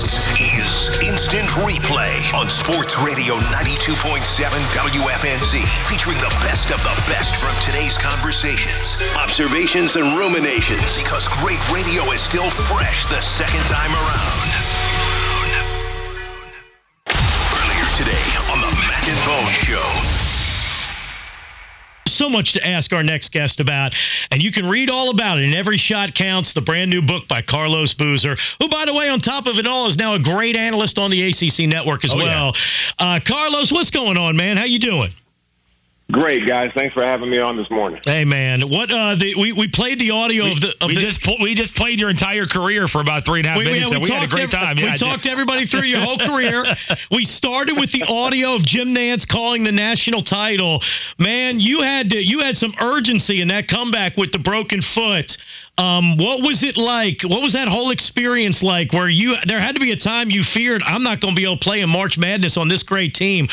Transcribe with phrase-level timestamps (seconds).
[0.00, 4.16] Is Instant Replay on Sports Radio 92.7
[4.72, 5.60] WFNZ,
[5.92, 11.02] featuring the best of the best from today's conversations, observations, and ruminations.
[11.02, 14.48] Because great radio is still fresh the second time around.
[17.12, 20.09] Earlier today on the Mac and Bone Show.
[22.20, 23.94] So much to ask our next guest about,
[24.30, 27.26] and you can read all about it in Every Shot Counts, the brand new book
[27.26, 30.18] by Carlos Boozer, who, by the way, on top of it all, is now a
[30.18, 32.52] great analyst on the ACC network as Oh, well.
[32.98, 34.58] Uh, Carlos, what's going on, man?
[34.58, 35.10] How you doing?
[36.10, 36.70] Great, guys.
[36.74, 38.00] Thanks for having me on this morning.
[38.04, 41.00] Hey, man, what uh, the, we we played the audio of the of we the,
[41.00, 43.64] just pl- we just played your entire career for about three and a half We,
[43.64, 44.76] minutes, yeah, and we had a talked great ev- time.
[44.76, 45.04] We Yeah, I did.
[45.04, 46.64] talked everybody through your whole career.
[47.10, 50.80] We started with the audio of Jim Nantz calling the national title.
[51.18, 55.36] Man, you had to, you had some urgency in that comeback with the broken foot.
[55.80, 57.22] Um, what was it like?
[57.22, 58.92] What was that whole experience like?
[58.92, 61.44] Where you there had to be a time you feared I'm not going to be
[61.44, 63.48] able to play in March Madness on this great team.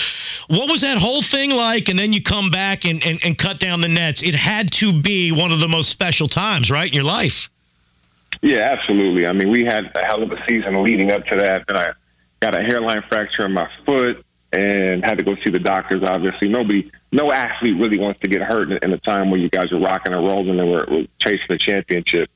[0.50, 1.88] What was that whole thing like?
[1.88, 4.24] And then you come back and, and, and cut down the nets.
[4.24, 7.48] It had to be one of the most special times, right, in your life.
[8.42, 9.26] Yeah, absolutely.
[9.26, 11.64] I mean, we had a hell of a season leading up to that.
[11.66, 11.94] Then I
[12.42, 16.04] got a hairline fracture in my foot and had to go see the doctors.
[16.04, 19.50] Obviously, nobody, no athlete really wants to get hurt in, in a time where you
[19.50, 22.30] guys are rocking and rolling and we're, we're chasing the championship.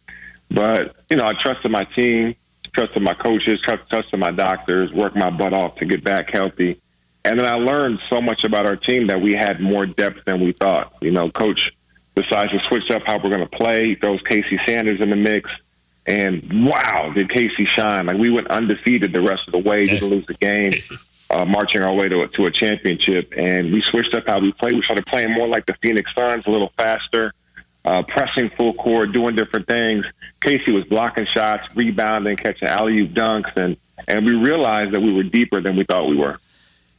[0.50, 2.36] But you know, I trusted my team,
[2.73, 6.80] trusted my coaches, trust, trusted my doctors, worked my butt off to get back healthy.
[7.23, 10.42] And then I learned so much about our team that we had more depth than
[10.42, 10.94] we thought.
[11.02, 11.72] You know, coach
[12.16, 13.90] decides to switch up how we're going to play.
[13.90, 15.50] He throws Casey Sanders in the mix.
[16.06, 18.07] And wow, did Casey shine?
[18.07, 20.74] Like we went undefeated the rest of the way, didn't lose the game,
[21.31, 23.34] uh, marching our way to a, to a championship.
[23.38, 24.74] And we switched up how we played.
[24.74, 27.34] We started playing more like the Phoenix Suns, a little faster,
[27.86, 30.06] uh, pressing full court, doing different things.
[30.42, 33.78] Casey was blocking shots, rebounding, catching alley oop dunks, and
[34.08, 36.40] and we realized that we were deeper than we thought we were.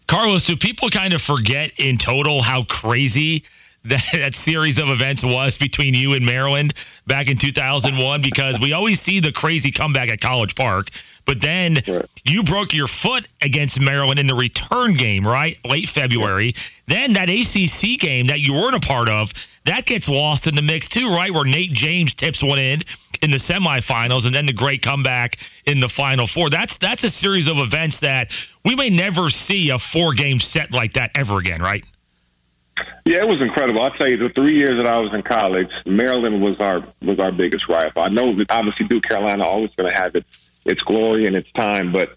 [0.07, 3.45] Carlos, do people kind of forget in total how crazy
[3.85, 6.75] that, that series of events was between you and Maryland
[7.07, 8.23] back in 2001?
[8.23, 10.91] Because we always see the crazy comeback at College Park,
[11.27, 12.05] but then Right.
[12.25, 15.59] you broke your foot against Maryland in the return game, right?
[15.65, 16.55] Late February.
[16.87, 19.33] Then that ACC game that you weren't a part of,
[19.65, 21.33] that gets lost in the mix too, right?
[21.33, 22.83] Where Nate James tips one in
[23.23, 26.51] in the semifinals and then the great comeback in the final four.
[26.51, 28.33] That's that's a series of events that
[28.65, 31.85] we may never see a four game set like that ever again, right?
[33.05, 33.83] Yeah, it was incredible.
[33.83, 37.19] I'll tell you, the three years that I was in college, Maryland was our was
[37.19, 38.03] our biggest rival.
[38.03, 40.27] I know that obviously Duke Carolina always going to have its
[40.65, 42.17] its glory and its time, but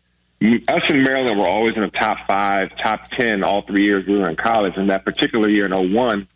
[0.68, 4.16] us in Maryland were always in the top five, top ten all three years we
[4.16, 4.74] were in college.
[4.76, 6.28] And that particular year in 01,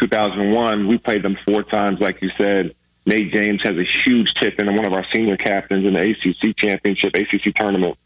[0.00, 2.74] 2001, we played them four times, like you said.
[3.04, 6.54] Nate James has a huge tip in one of our senior captains in the ACC
[6.56, 7.96] championship, ACC tournament.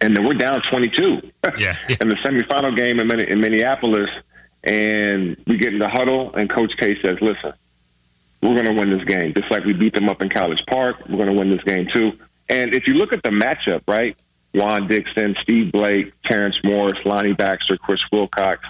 [0.00, 1.76] And then we're down 22 Yeah.
[2.00, 4.08] in the semifinal game in, in Minneapolis.
[4.62, 7.52] And we get in the huddle, and Coach K says, listen,
[8.40, 9.34] we're going to win this game.
[9.34, 11.86] Just like we beat them up in College Park, we're going to win this game
[11.92, 12.12] too.
[12.48, 14.16] And if you look at the matchup, right?
[14.54, 18.60] Juan Dixon, Steve Blake, Terrence Morris, Lonnie Baxter, Chris Wilcox,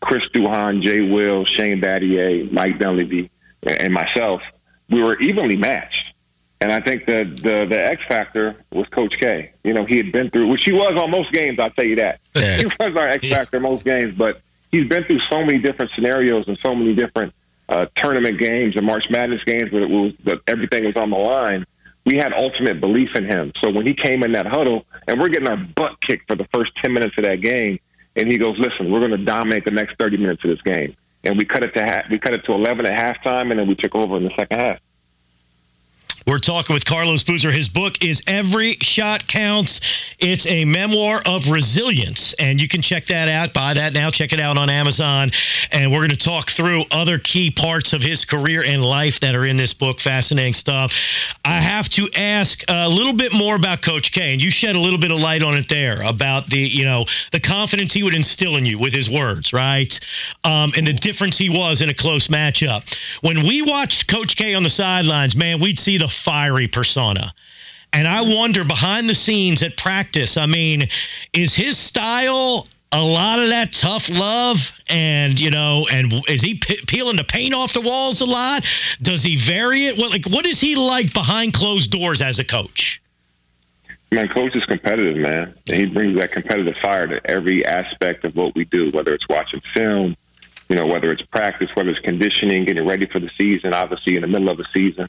[0.00, 3.30] Chris Duhon, Jay Will, Shane Battier, Mike Dunleavy,
[3.62, 4.42] and myself,
[4.90, 6.14] we were evenly matched.
[6.62, 9.52] And I think the, the the X factor was Coach K.
[9.64, 11.58] You know, he had been through, which he was on most games.
[11.58, 12.20] I'll tell you that.
[12.34, 12.56] Yeah.
[12.58, 15.90] He was our X factor in most games, but he's been through so many different
[15.94, 17.32] scenarios and so many different
[17.70, 20.12] uh, tournament games and March Madness games where it was
[20.46, 21.64] everything was on the line.
[22.06, 23.52] We had ultimate belief in him.
[23.60, 26.48] So when he came in that huddle, and we're getting our butt kicked for the
[26.52, 27.78] first ten minutes of that game,
[28.16, 30.96] and he goes, "Listen, we're going to dominate the next thirty minutes of this game."
[31.24, 33.68] And we cut it to ha- we cut it to eleven at halftime, and then
[33.68, 34.78] we took over in the second half.
[36.30, 37.50] We're talking with Carlos Boozer.
[37.50, 39.80] His book is Every Shot Counts.
[40.20, 43.52] It's a memoir of resilience, and you can check that out.
[43.52, 44.10] Buy that now.
[44.10, 45.32] Check it out on Amazon.
[45.72, 49.34] And we're going to talk through other key parts of his career and life that
[49.34, 49.98] are in this book.
[49.98, 50.92] Fascinating stuff.
[51.44, 54.80] I have to ask a little bit more about Coach K, and you shed a
[54.80, 58.14] little bit of light on it there about the, you know, the confidence he would
[58.14, 59.98] instill in you with his words, right?
[60.44, 62.96] Um, and the difference he was in a close matchup.
[63.20, 67.32] When we watched Coach K on the sidelines, man, we'd see the fiery persona.
[67.92, 70.88] And I wonder behind the scenes at practice, I mean,
[71.32, 76.56] is his style a lot of that tough love and you know and is he
[76.56, 78.66] pe- peeling the paint off the walls a lot
[79.00, 82.44] does he vary it what like what is he like behind closed doors as a
[82.44, 83.00] coach
[84.12, 85.54] Man, coach is competitive, man.
[85.66, 89.60] He brings that competitive fire to every aspect of what we do, whether it's watching
[89.72, 90.16] film,
[90.70, 94.22] you know, whether it's practice, whether it's conditioning, getting ready for the season, obviously in
[94.22, 95.08] the middle of the season.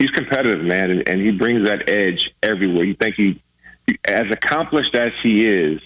[0.00, 2.84] He's competitive, man, and, and he brings that edge everywhere.
[2.84, 3.40] You think he,
[4.04, 5.80] as accomplished as he is,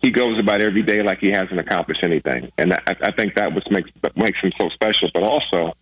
[0.00, 3.52] he goes about every day like he hasn't accomplished anything, and I, I think that
[3.52, 5.10] what makes makes him so special.
[5.12, 5.76] But also,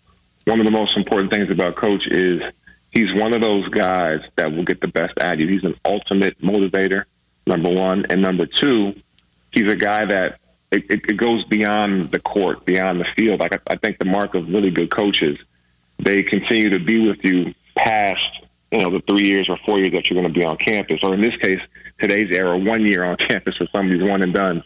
[0.46, 2.42] one of the most important things about Coach is
[2.90, 5.46] he's one of those guys that will get the best out of you.
[5.46, 7.04] He's an ultimate motivator,
[7.46, 8.94] number one, and number two,
[9.52, 10.39] he's a guy that
[10.70, 13.40] it, it, it goes beyond the court, beyond the field.
[13.40, 15.38] Like I, I think the mark of really good coaches,
[15.98, 19.92] they continue to be with you past you know the three years or four years
[19.94, 21.60] that you're going to be on campus, or in this case,
[22.00, 24.62] today's era, one year on campus for some of these one and done.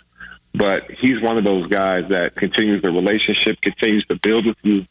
[0.55, 4.87] But he's one of those guys that continues the relationship, continues to build with you,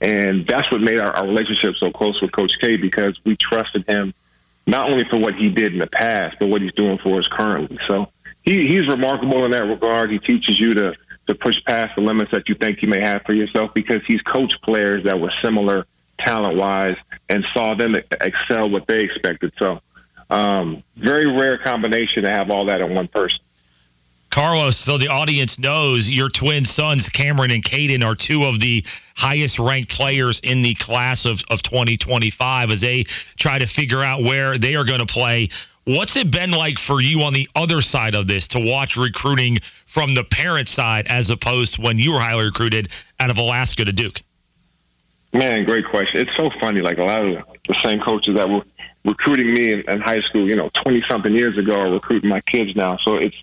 [0.00, 3.84] and that's what made our, our relationship so close with Coach K because we trusted
[3.88, 4.14] him
[4.66, 7.26] not only for what he did in the past, but what he's doing for us
[7.26, 7.78] currently.
[7.88, 8.06] So
[8.48, 10.10] he, he's remarkable in that regard.
[10.10, 10.94] He teaches you to
[11.28, 14.22] to push past the limits that you think you may have for yourself because he's
[14.22, 15.86] coached players that were similar
[16.18, 16.96] talent wise
[17.28, 19.52] and saw them excel what they expected.
[19.58, 19.80] So
[20.30, 23.38] um, very rare combination to have all that in one person.
[24.30, 28.84] Carlos, so the audience knows your twin sons, Cameron and Caden, are two of the
[29.14, 33.04] highest ranked players in the class of, of 2025 as they
[33.38, 35.48] try to figure out where they are going to play.
[35.88, 39.60] What's it been like for you on the other side of this to watch recruiting
[39.86, 43.86] from the parent side as opposed to when you were highly recruited out of Alaska
[43.86, 44.20] to Duke?
[45.32, 46.20] Man, great question.
[46.20, 46.82] It's so funny.
[46.82, 48.64] Like a lot of the same coaches that were
[49.02, 52.42] recruiting me in, in high school, you know, 20 something years ago are recruiting my
[52.42, 52.98] kids now.
[52.98, 53.42] So it's,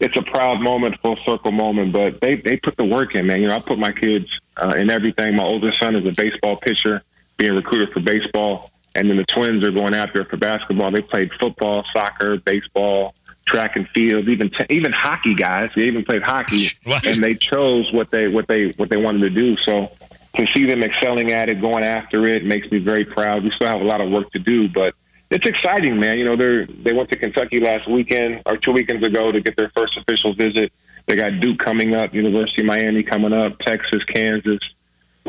[0.00, 3.42] it's a proud moment, full circle moment, but they, they put the work in, man.
[3.42, 5.36] You know, I put my kids uh, in everything.
[5.36, 7.02] My oldest son is a baseball pitcher,
[7.36, 8.70] being recruited for baseball.
[8.94, 10.90] And then the twins are going after it for basketball.
[10.90, 13.14] They played football, soccer, baseball,
[13.46, 15.70] track and field, even t- even hockey guys.
[15.74, 17.04] They even played hockey, What?
[17.06, 19.56] and they chose what they what they what they wanted to do.
[19.66, 19.90] So
[20.36, 23.42] to see them excelling at it, going after it, makes me very proud.
[23.44, 24.94] We still have a lot of work to do, but
[25.30, 26.18] it's exciting, man.
[26.18, 29.56] You know, they they went to Kentucky last weekend or two weekends ago to get
[29.56, 30.72] their first official visit.
[31.06, 34.60] They got Duke coming up, University of Miami coming up, Texas, Kansas,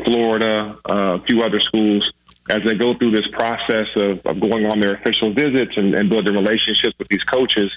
[0.04, 2.12] Florida, uh, a few other schools.
[2.50, 6.10] As they go through this process of, of going on their official visits and, and
[6.10, 7.70] building relationships with these coaches,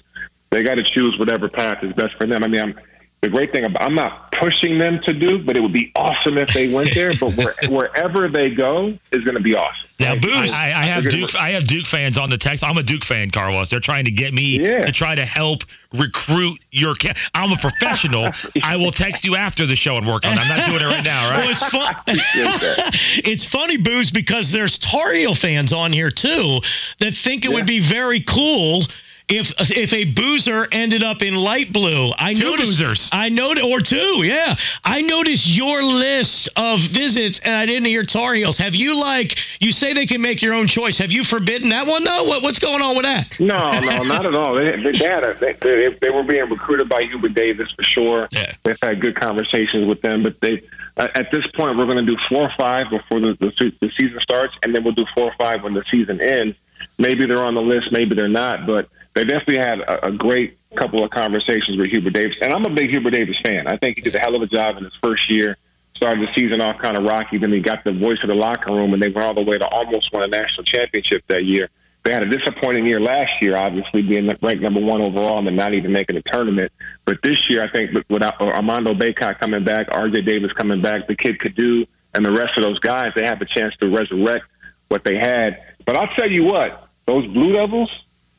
[0.49, 2.43] they got to choose whatever path is best for them.
[2.43, 2.79] I mean, I'm,
[3.21, 6.37] the great thing about I'm not pushing them to do, but it would be awesome
[6.37, 7.11] if they went there.
[7.19, 9.89] But where, wherever they go is going to be awesome.
[9.99, 11.35] Now, Like, Booze, I, I have they're Duke.
[11.35, 12.63] I have Duke fans on the text.
[12.63, 13.71] I'm a Duke fan, Carlos.
[13.71, 14.81] They're trying to get me Yeah.
[14.85, 15.61] to try to help
[15.91, 16.93] recruit your.
[16.93, 18.29] Ca- I'm a professional.
[18.63, 20.33] I will text you after the show and work on.
[20.33, 20.37] it.
[20.39, 21.49] I'm not doing it right now, Well, right?
[21.49, 21.95] it's fun.
[23.25, 26.59] It's funny, Booze, because there's Tar Heel fans on here too
[26.99, 28.83] that think it would be very cool
[29.29, 32.11] if if a boozer ended up in light blue.
[32.17, 33.09] I Two noticed, boozers.
[33.11, 34.55] I noticed, or two, yeah.
[34.83, 38.57] I noticed your list of visits, and I didn't hear Tar Heels.
[38.57, 40.99] Have you like you say they can make your own choice?
[40.99, 42.23] Have you forbidden that one though?
[42.23, 43.37] What, what's going on with that?
[43.39, 44.53] No, no, not at all.
[44.55, 47.83] They, they, they had a, they, they, they were being recruited by Hubert Davis for
[47.83, 48.27] sure.
[48.31, 48.53] Yeah.
[48.63, 50.63] They've had good conversations with them, but they
[50.95, 53.91] uh, at this point we're going to do four or five before the, the the
[53.99, 56.55] season starts, and then we'll do four or five when the season ends.
[56.97, 58.87] Maybe they're on the list, maybe they're not, but
[59.17, 62.69] they definitely had a, a great couple of conversations with Hubert Davis, and I'm a
[62.69, 63.67] big Hubert Davis fan.
[63.67, 65.57] I think he did a hell of a job in his first year.
[65.95, 68.71] Started the season off kind of rocky, then he got the voice of the locker
[68.71, 71.69] room, and they went all the way to almost win a national championship that year.
[72.03, 75.73] They had a disappointing year last year, obviously being ranked number one overall and not
[75.73, 76.71] even making a tournament.
[77.05, 80.21] But this year, I think with- without Armando Bacot coming back, R.J.
[80.21, 83.41] Davis coming back, the kid could do, and the rest of those guys, they have
[83.41, 84.45] a chance to resurrect
[84.89, 85.57] what they had.
[85.85, 87.89] But I'll tell you what, those Blue Devils,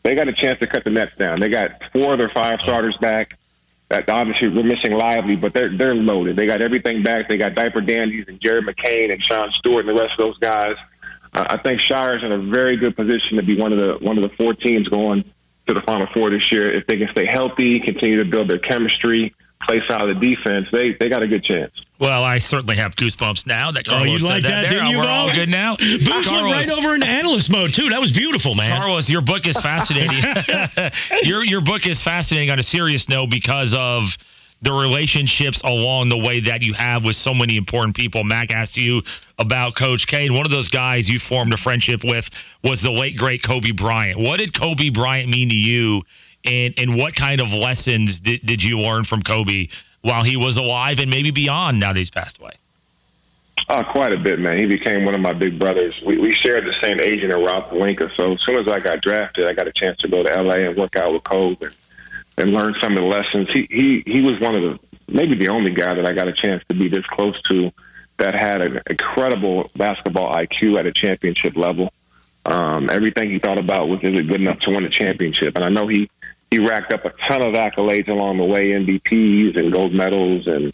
[0.09, 1.39] they got a chance to cut the nets down.
[1.39, 3.39] They got four of their five starters back.
[3.91, 6.35] That obviously we're missing Lively, but they're they're loaded.
[6.35, 7.29] They got everything back.
[7.29, 10.39] They got Diaper Dandies and Jared McCain and Sean Stewart and the rest of those
[10.39, 10.77] guys.
[11.35, 14.17] Uh, I think Scheyer's in a very good position to be one of the one
[14.17, 15.25] of the four teams going
[15.67, 16.71] to the Final Four this year.
[16.71, 19.35] If they can stay healthy, continue to build their chemistry,
[19.67, 21.73] play solid defense, they they got a good chance.
[22.01, 24.71] Well, I certainly have goosebumps now that Oh, you said like that, there.
[24.71, 25.09] didn't you, We're Bo?
[25.09, 25.77] all good now.
[25.77, 27.89] Booze went right over into analyst mode too.
[27.89, 28.77] That was beautiful, man.
[28.79, 30.23] Carlos, your book is fascinating.
[31.25, 34.17] your your book is fascinating on a serious note because of
[34.61, 38.25] the relationships along the way that you have with so many important people.
[38.25, 39.03] Mac asked you
[39.39, 42.29] about Coach K, and one of those guys you formed a friendship with
[42.65, 44.19] was the late great Kobe Bryant.
[44.19, 46.03] What did Kobe Bryant mean to you,
[46.49, 49.69] and and what kind of lessons did, did you learn from Kobe
[50.01, 52.53] while he was alive and maybe beyond now that he's passed away?
[53.69, 54.59] Uh, quite a bit, man.
[54.59, 55.95] He became one of my big brothers.
[56.05, 59.03] We, we shared the same agent at Rob Pelinka, so as soon as I got
[59.03, 61.75] drafted, I got a chance to go to LA and work out with Kobe and,
[62.39, 63.51] and learn some of the lessons.
[63.53, 64.79] He he he was one of the
[65.09, 67.71] maybe the only guy that I got a chance to be this close to
[68.19, 71.93] that had an incredible basketball IQ at a championship level.
[72.47, 75.65] Um, everything he thought about was is it good enough to win a championship, and
[75.65, 76.11] I know he
[76.51, 80.73] he racked up a ton of accolades along the way, MVPs and gold medals and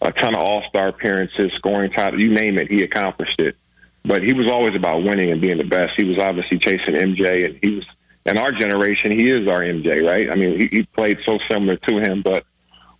[0.00, 3.56] a ton of All Star appearances, scoring title, you name it, he accomplished it.
[4.04, 5.94] But he was always about winning and being the best.
[5.96, 7.84] He was obviously chasing MJ, and he was
[8.24, 9.10] in our generation.
[9.10, 10.30] He is our MJ, right?
[10.30, 12.22] I mean, he, he played so similar to him.
[12.22, 12.44] But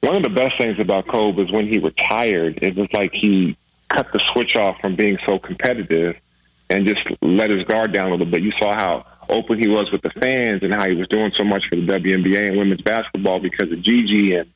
[0.01, 3.57] one of the best things about Kobe is when he retired, it was like he
[3.89, 6.17] cut the switch off from being so competitive
[6.71, 8.43] and just let his guard down a little bit.
[8.43, 11.45] You saw how open he was with the fans and how he was doing so
[11.45, 14.51] much for the WNBA and women's basketball because of Gigi and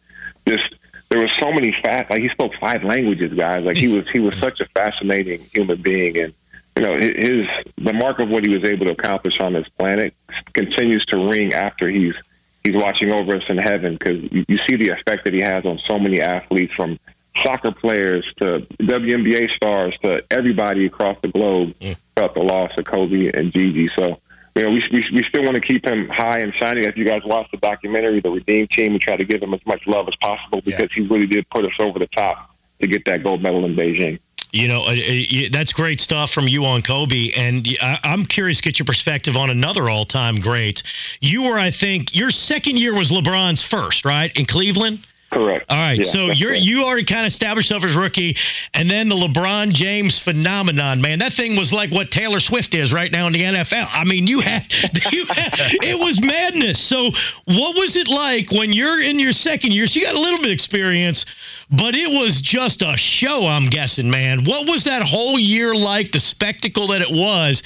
[0.47, 0.75] just
[1.11, 3.65] there was so many fat like he spoke five languages, guys.
[3.65, 6.33] Like he was he was such a fascinating human being, and
[6.77, 7.47] you know his
[7.79, 10.15] the mark of what he was able to accomplish on this planet
[10.53, 12.15] continues to ring after he's
[12.63, 15.67] he's watching over us in heaven because you, you see the effect that he has
[15.67, 16.99] on so many athletes from
[17.43, 21.97] soccer players to WNBA stars to everybody across the globe mm.
[22.15, 23.91] felt the loss of Kobe and Gigi.
[23.97, 24.21] So
[24.55, 26.85] you know, we, we, we still want to keep him high and shining.
[26.85, 29.61] If you guys watch the documentary, the Redeem Team, we try to give him as
[29.67, 31.03] much love as possible because yeah.
[31.03, 34.19] he really did put us over the top to get that gold medal in Beijing.
[34.53, 37.31] You know, uh, uh that's great stuff from you on Kobe.
[37.37, 40.83] And I'm curious to get your perspective on another all time great.
[41.21, 45.07] You were, I think, your second year was LeBron's first, right, in Cleveland?
[45.33, 45.67] Correct.
[45.69, 45.97] All right.
[45.97, 46.61] Yeah, so you're right.
[46.61, 48.37] you already kind of established yourself as rookie,
[48.75, 51.21] and then the LeBron James phenomenon, man.
[51.21, 53.87] That thing was like what Taylor Swift is right now in the NFL.
[53.93, 54.67] I mean, you had,
[55.13, 56.83] you had it was madness.
[56.83, 57.13] So
[57.45, 59.87] what was it like when you're in your second year?
[59.87, 61.27] So you got a little bit of experience,
[61.71, 63.47] but it was just a show.
[63.47, 64.45] I'm guessing, man.
[64.45, 66.11] What was that whole year like?
[66.11, 67.63] The spectacle that it was,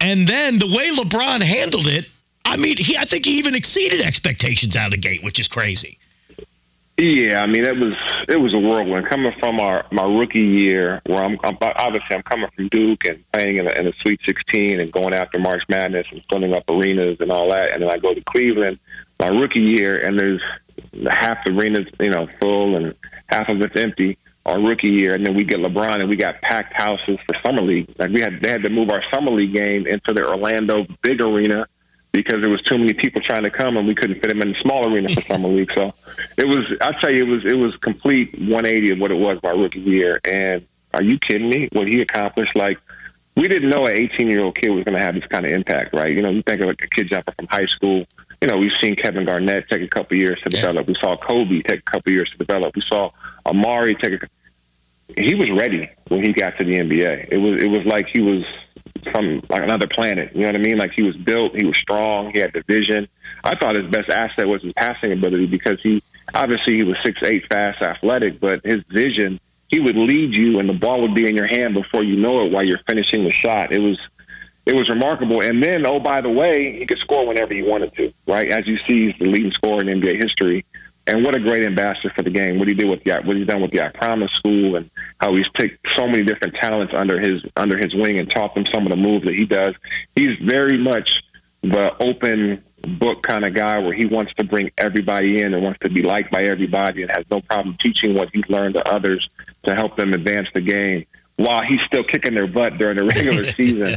[0.00, 2.06] and then the way LeBron handled it.
[2.44, 5.48] I mean, he I think he even exceeded expectations out of the gate, which is
[5.48, 5.98] crazy.
[7.00, 7.94] Yeah, I mean it was
[8.28, 12.22] it was a whirlwind coming from our my rookie year where I'm, I'm obviously I'm
[12.22, 15.62] coming from Duke and playing in a, in a Sweet 16 and going after March
[15.68, 18.80] Madness and filling up arenas and all that, and then I go to Cleveland
[19.20, 20.42] my rookie year and there's
[21.08, 22.94] half the arenas you know full and
[23.28, 26.40] half of it's empty our rookie year, and then we get LeBron and we got
[26.40, 27.94] packed houses for summer league.
[27.98, 31.20] Like we had they had to move our summer league game into the Orlando big
[31.20, 31.66] arena
[32.18, 34.48] because there was too many people trying to come and we couldn't fit them in
[34.48, 35.70] the small arena for summer league.
[35.72, 35.94] So
[36.36, 39.38] it was I tell you it was it was complete 180 of what it was
[39.44, 40.18] my rookie year.
[40.24, 41.68] And are you kidding me?
[41.70, 42.78] What he accomplished, like
[43.36, 45.52] we didn't know an 18 year old kid was going to have this kind of
[45.52, 46.12] impact, right?
[46.12, 48.04] You know, you think of like a kid jumping from high school.
[48.42, 50.88] You know, we've seen Kevin Garnett take a couple years to develop.
[50.88, 52.74] We saw Kobe take a couple years to develop.
[52.74, 53.12] We saw
[53.46, 54.26] Amar'e take a.
[55.20, 57.28] He was ready when he got to the NBA.
[57.30, 58.44] It was it was like he was
[59.12, 60.34] from like another planet.
[60.34, 60.78] You know what I mean?
[60.78, 63.08] Like he was built, he was strong, he had the vision.
[63.44, 66.02] I thought his best asset was his passing ability because he
[66.34, 70.68] obviously he was six eight, fast, athletic, but his vision he would lead you and
[70.68, 73.32] the ball would be in your hand before you know it while you're finishing the
[73.32, 73.72] shot.
[73.72, 73.98] It was
[74.66, 75.42] it was remarkable.
[75.42, 78.50] And then, oh by the way, he could score whenever he wanted to, right?
[78.50, 80.64] As you see, he's the leading scorer in NBA history.
[81.08, 82.58] And what a great ambassador for the game.
[82.58, 85.34] What he did with the what he's done with the I Promise School, and how
[85.34, 88.84] he's taken so many different talents under his under his wing and taught them some
[88.84, 89.74] of the moves that he does.
[90.14, 91.08] He's very much
[91.62, 92.62] the open
[92.98, 96.02] book kind of guy where he wants to bring everybody in and wants to be
[96.02, 99.28] liked by everybody and has no problem teaching what he's learned to others
[99.64, 101.04] to help them advance the game
[101.36, 103.96] while he's still kicking their butt during the regular season.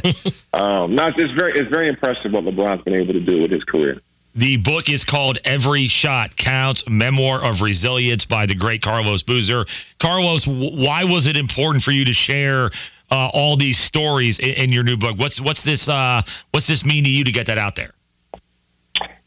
[0.52, 3.64] Um, now it's very it's very impressive what LeBron's been able to do with his
[3.64, 4.00] career.
[4.34, 9.66] The book is called Every Shot Counts Memoir of Resilience by the great Carlos Boozer.
[9.98, 12.70] Carlos, why was it important for you to share
[13.10, 15.18] uh, all these stories in, in, your new book?
[15.18, 17.92] What's what's this uh, what's this mean to you to get that out there?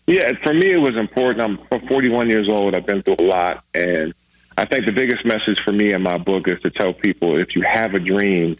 [0.08, 1.60] Yeah, for me it was important.
[1.72, 2.74] I'm 41 years old.
[2.74, 4.12] I've been through a lot, and
[4.58, 7.56] I think the biggest message for me in my book is to tell people if
[7.56, 8.58] you have a dream,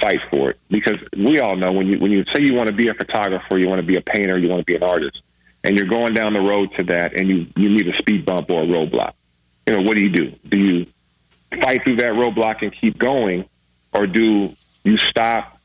[0.00, 0.58] fight for it.
[0.70, 3.58] Because we all know when you when you say you want to be a photographer,
[3.58, 5.20] you want to be a painter, you want to be an artist
[5.64, 8.50] and you're going down the road to that and you, you need a speed bump
[8.50, 9.12] or a roadblock.
[9.66, 10.32] You know, what do you do?
[10.48, 10.86] Do you
[11.62, 13.44] fight through that roadblock and keep going,
[13.92, 14.50] or do
[14.84, 15.58] you stop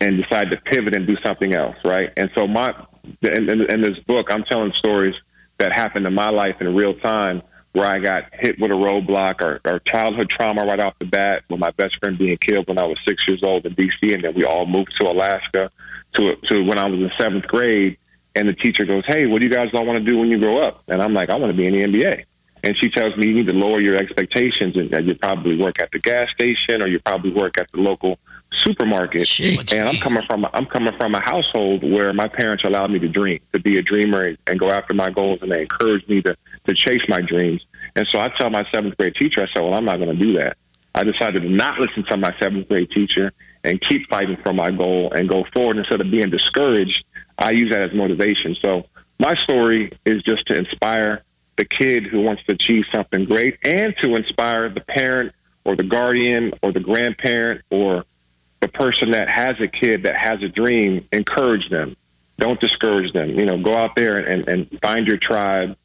[0.00, 2.12] and decide to pivot and do something else, right?
[2.16, 2.74] And so my
[3.22, 5.14] in, in, in this book, I'm telling stories
[5.58, 9.40] that happened in my life in real time where I got hit with a roadblock
[9.40, 12.78] or, or childhood trauma right off the bat with my best friend being killed when
[12.78, 14.12] I was six years old in D.C.
[14.12, 15.70] and then we all moved to Alaska
[16.14, 17.98] to to when I was in seventh grade.
[18.34, 20.38] And the teacher goes, "Hey, what do you guys all want to do when you
[20.38, 22.24] grow up?" And I'm like, "I want to be in the NBA."
[22.64, 25.80] And she tells me you need to lower your expectations and that you probably work
[25.82, 28.18] at the gas station or you probably work at the local
[28.52, 29.22] supermarket.
[29.22, 29.58] Jeez.
[29.58, 32.98] Oh, and I'm coming from I'm coming from a household where my parents allowed me
[33.00, 36.08] to dream, to be a dreamer and, and go after my goals, and they encouraged
[36.08, 36.36] me to
[36.66, 37.64] to chase my dreams.
[37.96, 40.24] And so I tell my seventh grade teacher, I said, "Well, I'm not going to
[40.24, 40.56] do that."
[40.94, 43.32] I decided to not listen to my seventh grade teacher
[43.64, 47.04] and keep fighting for my goal and go forward instead of being discouraged.
[47.38, 48.56] I use that as motivation.
[48.62, 48.84] So
[49.18, 51.22] my story is just to inspire
[51.56, 55.32] the kid who wants to achieve something great and to inspire the parent
[55.64, 58.04] or the guardian or the grandparent or
[58.60, 61.96] the person that has a kid that has a dream, encourage them.
[62.38, 63.30] Don't discourage them.
[63.30, 65.76] You know, go out there and, and find your tribe,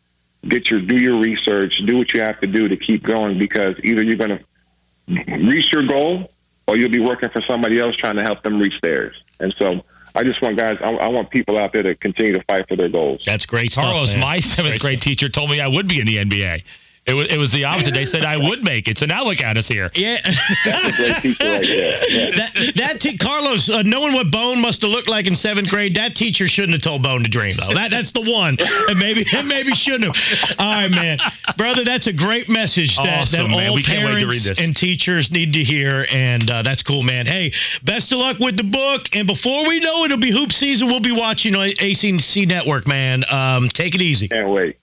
[0.47, 3.75] get your do your research, do what you have to do to keep going because
[3.83, 6.31] either you're going to reach your goal
[6.67, 9.15] or you'll be working for somebody else trying to help them reach theirs.
[9.39, 9.81] And so
[10.15, 12.75] I just want guys, I, I want people out there to continue to fight for
[12.75, 13.21] their goals.
[13.25, 13.85] That's great stuff.
[13.85, 14.21] Carlos, man.
[14.21, 15.03] my seventh Great grade stuff.
[15.05, 16.63] teacher told me I would be in the NBA.
[17.09, 17.93] It was, it was the opposite.
[17.93, 18.97] They said I would make it.
[18.97, 19.89] So now look at us here.
[19.95, 20.17] Yeah.
[20.65, 22.09] That's a great teacher right there.
[22.09, 22.35] Yeah.
[22.35, 25.95] that that te- Carlos, uh, knowing what Bone must have looked like in seventh grade,
[25.95, 27.73] that teacher shouldn't have told Bone to dream though.
[27.73, 28.57] That that's the one.
[28.59, 30.55] And maybe and maybe shouldn't have.
[30.59, 31.17] All right, man,
[31.57, 33.69] brother, that's a great message that, Awesome, that man.
[33.69, 34.59] all We can't wait to read parents this.
[34.59, 37.25] and teachers need to hear, and uh, that's cool, man.
[37.25, 37.51] Hey,
[37.83, 40.87] best of luck with the book, and before we know it, it'll be hoop season.
[40.87, 43.23] We'll be watching on ACC Network, man.
[43.29, 44.27] Um, take it easy.
[44.27, 44.77] Can't wait.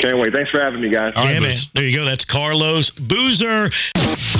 [0.00, 0.32] Can't wait.
[0.32, 1.12] Thanks for having me, guys.
[1.16, 1.52] yeah, man.
[1.74, 2.04] There you go.
[2.04, 3.68] That's Carlos Boozer.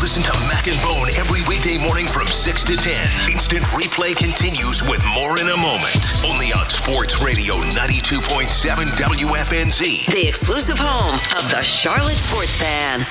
[0.00, 3.30] Listen to Mac and Bone every weekday morning from 6 to 10.
[3.30, 5.96] Instant replay continues with more in a moment.
[6.24, 8.48] Only on Sports Radio 92.7
[8.96, 10.06] WFNZ.
[10.06, 13.06] The exclusive home of the Charlotte Sports Fan.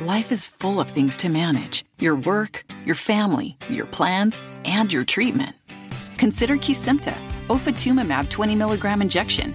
[0.00, 5.04] Life is full of things to manage your work, your family, your plans, and your
[5.04, 5.56] treatment.
[6.16, 7.14] Consider Kesimpta,
[7.48, 9.54] ofatumumab 20 milligram injection.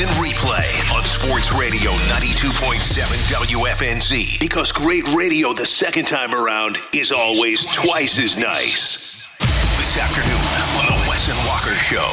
[0.00, 2.80] Instant Replay on Sports Radio 92.7
[3.28, 4.40] WFNZ.
[4.40, 9.20] Because great radio the second time around is always twice as nice.
[9.40, 10.40] This afternoon
[10.78, 12.08] on The Wes and Walker Show.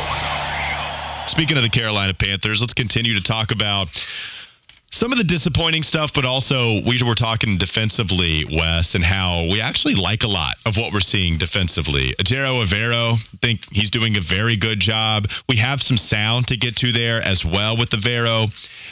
[1.28, 4.06] Speaking of the Carolina Panthers, let's continue to talk about
[4.92, 9.62] some of the disappointing stuff, but also we were talking defensively, Wes, and how we
[9.62, 12.16] actually like a lot of what we're seeing defensively.
[12.20, 15.28] Ejiro Evero, I think he's doing a very good job.
[15.50, 18.48] We have some sound to get to there as well with the Vero.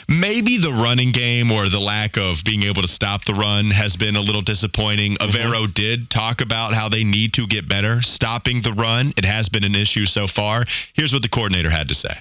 [0.08, 3.96] Maybe the running game or the lack of being able to stop the run has
[3.96, 5.16] been a little disappointing.
[5.16, 5.30] Mm-hmm.
[5.30, 9.12] Avero did talk about how they need to get better stopping the run.
[9.16, 10.64] It has been an issue so far.
[10.94, 12.14] Here's what the coordinator had to say.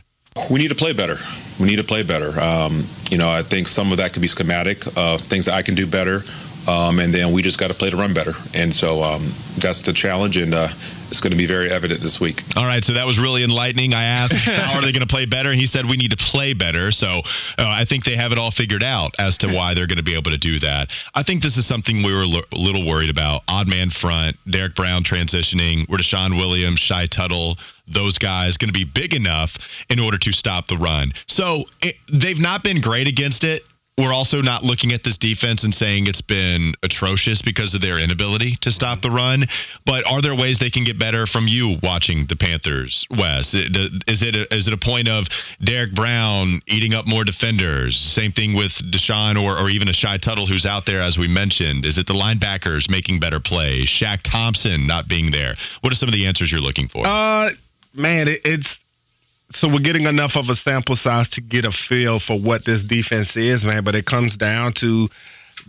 [0.51, 1.15] We need to play better.
[1.61, 2.37] We need to play better.
[2.37, 5.61] Um, you know, I think some of that could be schematic, uh, things that I
[5.61, 6.23] can do better.
[6.67, 8.33] Um, and then we just got to play to run better.
[8.53, 10.67] And so um, that's the challenge, and uh,
[11.09, 12.41] it's going to be very evident this week.
[12.57, 13.93] All right, so that was really enlightening.
[13.93, 15.51] I asked, how are they going to play better?
[15.51, 16.91] And he said, we need to play better.
[16.91, 17.21] So uh,
[17.57, 20.15] I think they have it all figured out as to why they're going to be
[20.15, 20.89] able to do that.
[21.13, 23.43] I think this is something we were a little worried about.
[23.47, 28.77] Odd man front, Derrick Brown transitioning, where DeShawn Williams, Shy Tuttle, those guys going to
[28.77, 29.57] be big enough
[29.89, 31.11] in order to stop the run.
[31.27, 33.63] So it, they've not been great against it
[33.97, 37.97] we're also not looking at this defense and saying it's been atrocious because of their
[37.97, 39.45] inability to stop the run.
[39.85, 43.53] But are there ways they can get better from you watching the Panthers, Wes?
[43.53, 45.27] Is it a, is it a point of
[45.63, 47.95] Derrick Brown eating up more defenders?
[47.95, 51.29] Same thing with DeShawn or, or even a Shy Tuttle who's out there, as we
[51.29, 51.85] mentioned.
[51.85, 53.87] Is it the linebackers making better plays?
[53.87, 55.55] Shaq Thompson not being there?
[55.79, 57.07] What are some of the answers you're looking for?
[57.07, 57.49] Uh,
[57.95, 58.79] man, it, it's
[59.51, 62.83] so we're getting enough of a sample size to get a feel for what this
[62.83, 63.83] defense is, man.
[63.83, 65.07] But it comes down to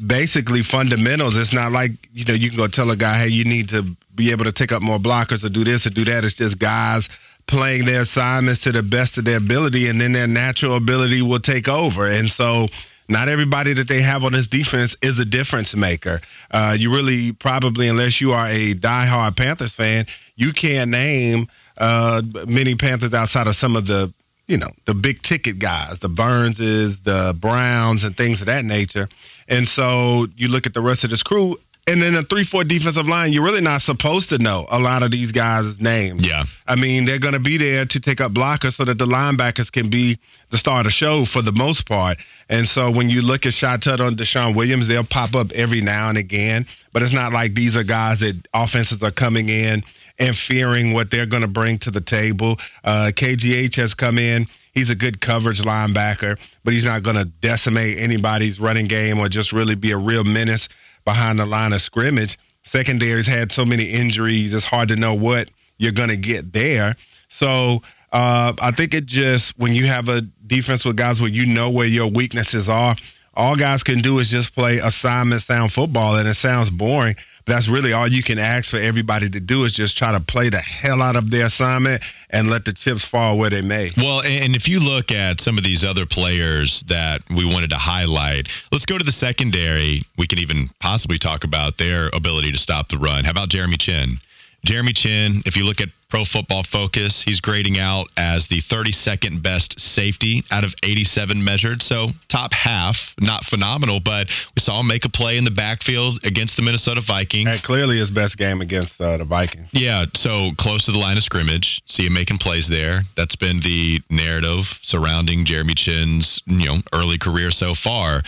[0.04, 1.36] basically fundamentals.
[1.38, 3.84] It's not like you know you can go tell a guy, hey, you need to
[4.14, 6.24] be able to take up more blockers or do this or do that.
[6.24, 7.08] It's just guys
[7.46, 11.38] playing their assignments to the best of their ability, and then their natural ability will
[11.40, 12.10] take over.
[12.10, 12.66] And so
[13.08, 16.20] Not everybody that they have on this defense is a difference maker.
[16.50, 22.22] Uh, you really probably, unless you are a diehard Panthers fan, you can't name uh,
[22.46, 24.12] many Panthers outside of some of the,
[24.46, 29.08] you know, the big ticket guys, the Burnses, the Browns, and things of that nature.
[29.48, 31.56] And so you look at the rest of this crew,
[31.88, 35.12] and then a three-four defensive line, you're really not supposed to know a lot of
[35.12, 36.26] these guys' names.
[36.26, 36.42] Yeah.
[36.66, 39.70] I mean, they're going to be there to take up blockers so that the linebackers
[39.70, 40.18] can be
[40.50, 42.18] the star of the show for the most part.
[42.48, 45.80] And so when you look at Shy Tuttle and DeShawn Williams, they'll pop up every
[45.80, 46.66] now and again.
[46.92, 49.84] But it's not like these are guys that offenses are coming in
[50.18, 52.56] and fearing what they're going to bring to the table.
[52.84, 54.46] Uh, KGH has come in.
[54.72, 59.28] He's a good coverage linebacker, but he's not going to decimate anybody's running game or
[59.28, 60.68] just really be a real menace
[61.04, 62.38] behind the line of scrimmage.
[62.64, 66.96] Secondary's had so many injuries, it's hard to know what you're going to get there.
[67.28, 67.80] So
[68.12, 71.70] uh, I think it just, when you have a defense with guys where you know
[71.70, 72.96] where your weaknesses are,
[73.34, 77.16] all guys can do is just play assignment sound football, and it sounds boring.
[77.46, 80.50] That's really all you can ask for everybody to do is just try to play
[80.50, 83.90] the hell out of their assignment and let the chips fall where they may.
[83.96, 87.76] Well, and if you look at some of these other players that we wanted to
[87.76, 90.02] highlight, let's go to the secondary.
[90.18, 93.24] We can even possibly talk about their ability to stop the run.
[93.24, 94.18] How about Jeremy Chinn?
[94.64, 99.42] Jeremy Chinn, if you look at Pro Football Focus, he's grading out as the 32nd
[99.42, 101.82] best safety out of 87 measured.
[101.82, 106.24] So top half, not phenomenal, but we saw him make a play in the backfield
[106.24, 107.48] against the Minnesota Vikings.
[107.50, 109.68] And clearly his best game against uh, the Vikings.
[109.72, 111.82] Yeah, so close to the line of scrimmage.
[111.86, 113.02] See him making plays there.
[113.16, 118.22] That's been the narrative surrounding Jeremy Chinn's you know early career so far.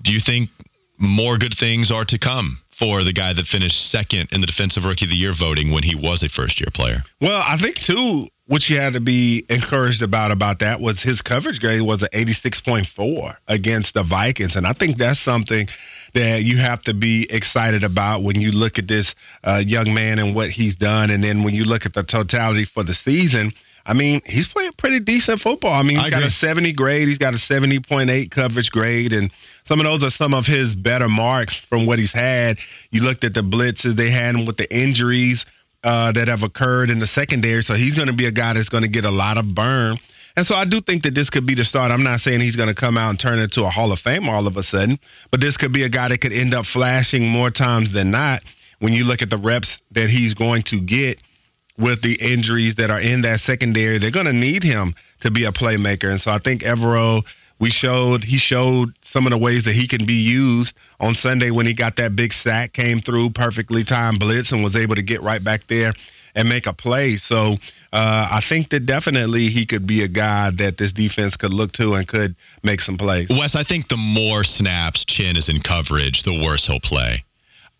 [0.00, 0.50] Do you think
[0.98, 4.84] more good things are to come for the guy that finished second in the Defensive
[4.84, 7.02] Rookie of the Year voting when he was a first year player?
[7.20, 11.20] Well, I think too, what you had to be encouraged about about that was his
[11.20, 15.66] coverage grade was an 86.4 against the Vikings, and I think that's something
[16.14, 19.14] that you have to be excited about when you look at this
[19.44, 22.64] uh, young man and what he's done, and then when you look at the totality
[22.64, 23.52] for the season.
[23.88, 25.72] I mean, he's playing pretty decent football.
[25.72, 26.26] I mean, he's I got agree.
[26.26, 29.32] a 70 grade, he's got a 70.8 coverage grade, and
[29.64, 32.58] some of those are some of his better marks from what he's had.
[32.90, 35.46] You looked at the blitzes they had him with the injuries
[35.82, 38.68] uh, that have occurred in the secondary, so he's going to be a guy that's
[38.68, 39.96] going to get a lot of burn.
[40.36, 41.90] And so I do think that this could be the start.
[41.90, 44.28] I'm not saying he's going to come out and turn into a Hall of Fame
[44.28, 44.98] all of a sudden,
[45.30, 48.42] but this could be a guy that could end up flashing more times than not
[48.80, 51.18] when you look at the reps that he's going to get
[51.78, 53.98] with the injuries that are in that secondary.
[53.98, 56.10] They're going to need him to be a playmaker.
[56.10, 57.22] And so I think Evero,
[57.60, 61.50] we showed, he showed some of the ways that he can be used on Sunday
[61.50, 65.02] when he got that big sack, came through perfectly timed blitz and was able to
[65.02, 65.92] get right back there
[66.34, 67.16] and make a play.
[67.16, 67.54] So
[67.92, 71.72] uh, I think that definitely he could be a guy that this defense could look
[71.72, 73.28] to and could make some plays.
[73.30, 77.24] Wes, I think the more snaps Chinn is in coverage, the worse he'll play.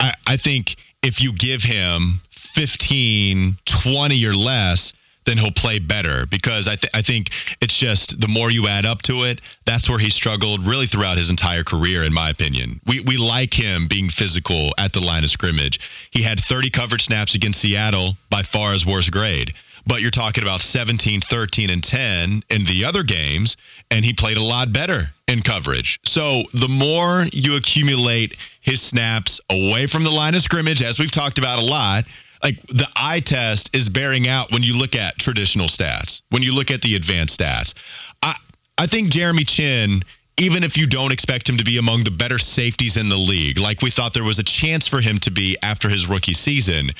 [0.00, 2.20] I, I think if you give him
[2.58, 4.92] 15, 20 or less,
[5.24, 7.28] then he'll play better because I, th- I think
[7.60, 11.18] it's just the more you add up to it, that's where he struggled really throughout
[11.18, 12.80] his entire career, in my opinion.
[12.84, 15.78] We, we like him being physical at the line of scrimmage.
[16.10, 19.54] He had 30 coverage snaps against Seattle, by far his worst grade.
[19.86, 23.56] But you're talking about 17, 13, and 10 in the other games,
[23.88, 26.00] and he played a lot better in coverage.
[26.04, 31.12] So the more you accumulate his snaps away from the line of scrimmage, as we've
[31.12, 32.04] talked about a lot,
[32.42, 36.54] like the eye test is bearing out when you look at traditional stats, when you
[36.54, 37.74] look at the advanced stats.
[38.22, 38.34] I
[38.76, 40.02] I think Jeremy Chinn,
[40.36, 43.58] even if you don't expect him to be among the better safeties in the league,
[43.58, 46.90] like we thought there was a chance for him to be after his rookie season,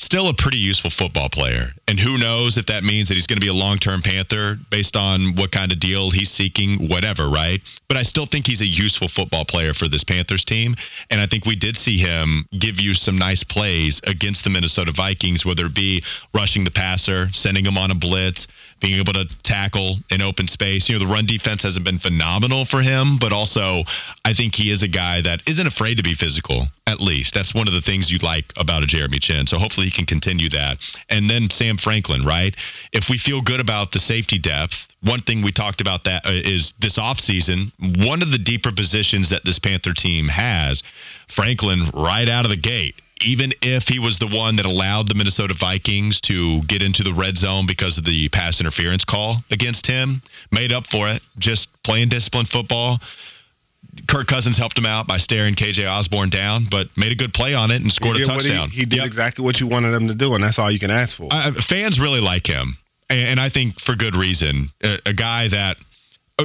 [0.00, 1.68] still a pretty useful football player.
[1.86, 4.56] And who knows if that means that he's going to be a long term Panther
[4.70, 7.60] based on what kind of deal he's seeking, whatever, right?
[7.88, 10.76] But I still think he's a useful football player for this Panthers team.
[11.10, 14.92] And I think we did see him give you some nice plays against the Minnesota
[14.92, 16.02] Vikings, whether it be
[16.34, 18.46] rushing the passer, sending him on a blitz,
[18.80, 20.88] being able to tackle in open space.
[20.88, 23.84] You know, the run defense hasn't been phenomenal for him, but also
[24.24, 27.34] I think he is a guy that isn't afraid to be physical, at least.
[27.34, 29.46] That's one of the things you like about a Jeremy Chinn.
[29.46, 30.78] So hopefully he can continue that.
[31.08, 32.54] And then Sam Franklin, right?
[32.92, 36.30] If we feel good about the safety depth, one thing we talked about that uh,
[36.32, 37.72] is this offseason,
[38.04, 40.82] one of the deeper positions that this Panther team has,
[41.28, 45.14] Franklin right out of the gate even if he was the one that allowed the
[45.14, 49.86] Minnesota Vikings to get into the red zone because of the pass interference call against
[49.86, 52.98] him, made up for it, just playing disciplined football.
[54.08, 57.54] Kirk Cousins helped him out by staring KJ Osborn down, but made a good play
[57.54, 58.70] on it and scored a what he- touchdown.
[58.70, 59.06] He, did Yep.
[59.06, 61.28] exactly what you wanted him to do, and that's all you can ask for.
[61.30, 62.76] Uh, fans really like him,
[63.08, 64.70] and, and I think for good reason.
[64.82, 65.76] A, a guy that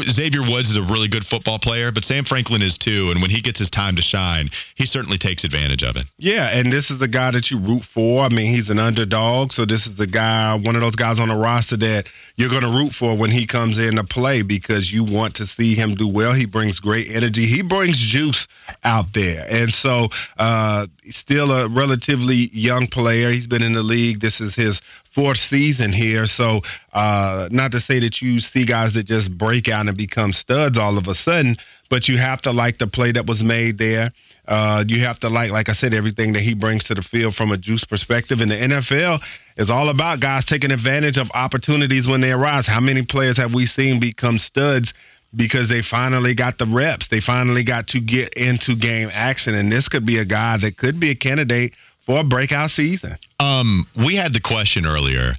[0.01, 3.09] Xavier Woods is a really good football player, but Sam Franklin is too.
[3.11, 6.05] And when he gets his time to shine, he certainly takes advantage of it.
[6.17, 8.23] Yeah, and this is the guy that you root for.
[8.23, 11.29] I mean, he's an underdog, so this is the guy, one of those guys on
[11.29, 14.91] the roster that you're going to root for when he comes in to play because
[14.91, 16.33] you want to see him do well.
[16.33, 17.45] He brings great energy.
[17.45, 18.47] He brings juice
[18.83, 23.31] out there, and so uh, still a relatively young player.
[23.31, 24.19] He's been in the league.
[24.19, 24.81] This is his
[25.15, 26.25] fourth season here.
[26.25, 26.59] So,
[26.93, 30.77] uh, not to say that you see guys that just break out and become studs
[30.77, 31.55] all of a sudden,
[31.89, 34.11] but you have to like the play that was made there.
[34.47, 37.33] Uh, you have to like, like I said, everything that he brings to the field
[37.33, 38.41] from a juice perspective.
[38.41, 39.21] And the NFL
[39.57, 42.67] is all about guys taking advantage of opportunities when they arise.
[42.67, 44.93] How many players have we seen become studs?
[45.35, 47.07] Because they finally got the reps.
[47.07, 49.55] They finally got to get into game action.
[49.55, 53.17] And this could be a guy that could be a candidate for a breakout season.
[53.39, 55.33] Um, we had the question earlier.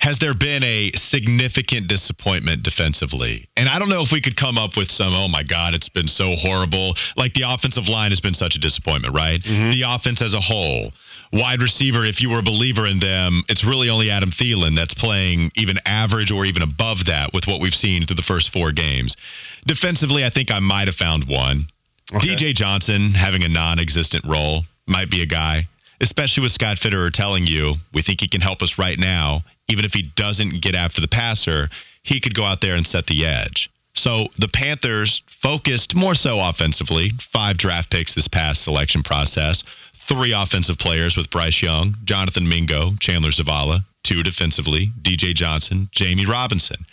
[0.00, 3.48] Has there been a significant disappointment defensively?
[3.54, 5.90] And I don't know if we could come up with some, oh my God, it's
[5.90, 6.94] been so horrible.
[7.18, 9.42] Like the offensive line has been such a disappointment, right?
[9.42, 9.72] Mm-hmm.
[9.72, 10.92] The offense as a whole.
[11.34, 14.94] Wide receiver, if you were a believer in them, it's really only Adam Thielen that's
[14.94, 18.72] playing even average or even above that with what we've seen through the first four
[18.72, 19.18] games.
[19.66, 21.66] Defensively, I think I might have found one.
[22.12, 22.26] Okay.
[22.26, 25.68] DJ Johnson having a non existent role might be a guy
[26.00, 29.42] especially with Scott Fitterer telling you, we think he can help us right now.
[29.68, 31.68] Even if he doesn't get after the passer,
[32.02, 33.70] he could go out there and set the edge.
[33.94, 39.64] So the Panthers focused more so offensively, five draft picks this past selection process,
[40.08, 46.26] three offensive players with Bryce Young, Jonathan Mingo, Chandler Zavala, two defensively, DJ Johnson, Jammie
[46.26, 46.84] Robinson.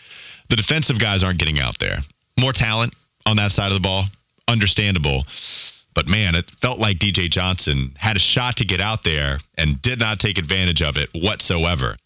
[0.50, 2.00] The defensive guys aren't getting out there.
[2.39, 2.93] More talent
[3.26, 4.06] on that side of the ball,
[4.48, 5.26] understandable.
[5.98, 9.82] But man, it felt like DJ Johnson had a shot to get out there and
[9.82, 11.98] did not take advantage of it whatsoever.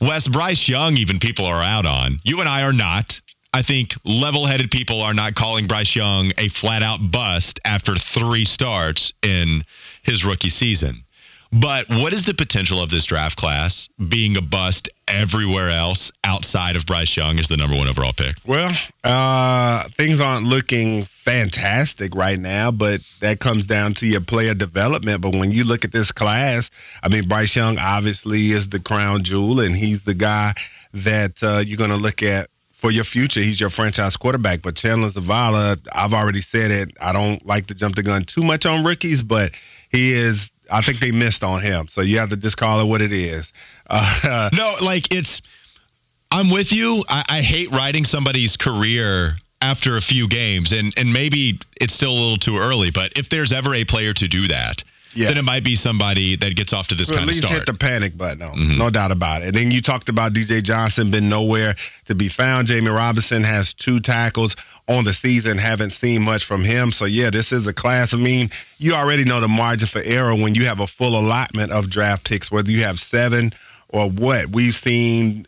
[0.00, 2.18] Wes Bryce Young, even people are out on.
[2.24, 3.20] You and I are not.
[3.52, 7.94] I think level headed people are not calling Bryce Young a flat out bust after
[7.94, 9.62] three starts in
[10.02, 11.04] his rookie season.
[11.50, 16.76] But what is the potential of this draft class being a bust everywhere else outside
[16.76, 18.36] of Bryce Young as the number one overall pick?
[18.46, 18.70] Well,
[19.02, 25.22] uh, things aren't looking fantastic right now, but that comes down to your player development.
[25.22, 26.70] But when you look at this class,
[27.02, 30.52] I mean, Bryce Young obviously is the crown jewel, and he's the guy
[30.92, 33.40] that uh, you're going to look at for your future.
[33.40, 34.62] He's your franchise quarterback.
[34.62, 36.96] But Chandler Zavala, I've already said it.
[37.00, 39.52] I don't like to jump the gun too much on rookies, but
[39.90, 41.88] he is I think they missed on him.
[41.88, 43.52] So you have to just call it what it is.
[43.90, 45.40] Uh, no, like it's.
[46.30, 47.04] I'm with you.
[47.08, 52.10] I, I hate writing somebody's career after a few games, and and maybe it's still
[52.10, 52.90] a little too early.
[52.90, 54.84] But if there's ever a player to do that,
[55.18, 55.28] yeah.
[55.28, 57.54] then it might be somebody that gets off to this well, kind of start.
[57.54, 58.78] hit the panic button, no, mm-hmm.
[58.78, 59.48] no doubt about it.
[59.48, 61.74] And then you talked about DJ Johnson been nowhere
[62.06, 62.68] to be found.
[62.68, 64.54] Jammie Robinson has two tackles
[64.86, 65.58] on the season.
[65.58, 66.92] Haven't seen much from him.
[66.92, 68.14] So yeah, this is a class.
[68.14, 71.72] I mean, you already know the margin for error when you have a full allotment
[71.72, 73.52] of draft picks, whether you have seven
[73.88, 74.50] or what.
[74.50, 75.46] We've seen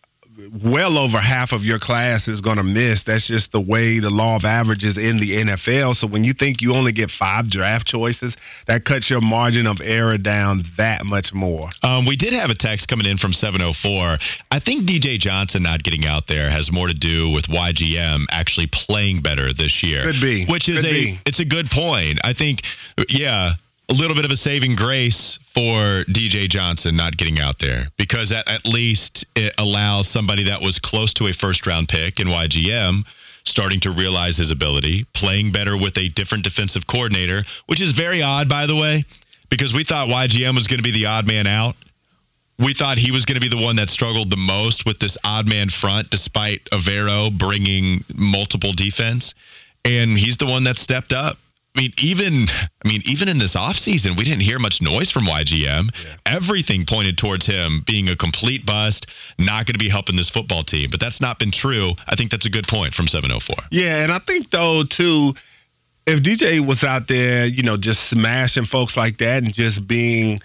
[0.65, 3.05] well over half of your class is going to miss.
[3.05, 5.95] That's just the way the law of averages in the NFL.
[5.95, 9.81] So when you think you only get five draft choices, that cuts your margin of
[9.81, 11.69] error down that much more.
[11.83, 14.19] Um, we did have a text coming in from 704.
[14.51, 18.69] I think DJ Johnson not getting out there has more to do with YGM actually
[18.73, 20.03] playing better this year.
[20.05, 20.47] Could be.
[20.47, 21.19] Which is Could a be.
[21.27, 22.21] it's a good point.
[22.25, 22.63] I think
[23.09, 23.53] yeah,
[23.91, 28.31] a little bit of a saving grace for DJ Johnson not getting out there because
[28.31, 32.29] at, at least it allows somebody that was close to a first round pick in
[32.29, 33.03] YGM
[33.45, 38.23] starting to realize his ability, playing better with a different defensive coordinator, which is very
[38.23, 39.05] odd, by the way,
[39.49, 41.75] because we thought YGM was going to be the odd man out.
[42.61, 45.17] We thought he was going to be the one that struggled the most with this
[45.25, 49.35] odd man front, despite Evero bringing multiple defense.
[49.85, 51.39] And he's the one that stepped up
[51.77, 52.47] I mean, even
[52.85, 55.91] I mean, even in this offseason, we didn't hear much noise from YGM.
[56.05, 56.17] Yeah.
[56.27, 59.07] Everything pointed towards him being a complete bust,
[59.39, 60.89] not going to be helping this football team.
[60.91, 61.93] But that's not been true.
[62.09, 63.57] I think that's a good point from 704.
[63.71, 65.35] Yeah, and I think though too,
[66.07, 70.41] if DJ was out there, you know, just smashing folks like that and just being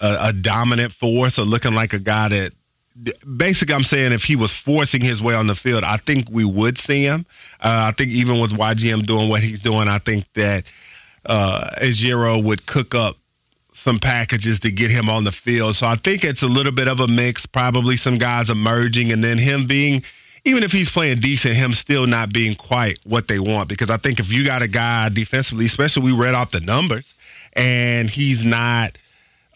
[0.00, 2.52] a, a dominant force or looking like a guy that
[3.36, 6.44] basically, I'm saying if he was forcing his way on the field, I think we
[6.44, 7.26] would see him.
[7.60, 10.64] Uh, I think even with YGM doing what he's doing, I think that
[11.24, 13.16] uh, Ejiro would cook up
[13.72, 15.76] some packages to get him on the field.
[15.76, 19.22] So I think it's a little bit of a mix, probably some guys emerging, and
[19.22, 20.02] then him being,
[20.44, 23.68] even if he's playing decent, him still not being quite what they want.
[23.68, 27.14] Because I think if you got a guy defensively, especially we read off the numbers,
[27.52, 28.98] and he's not.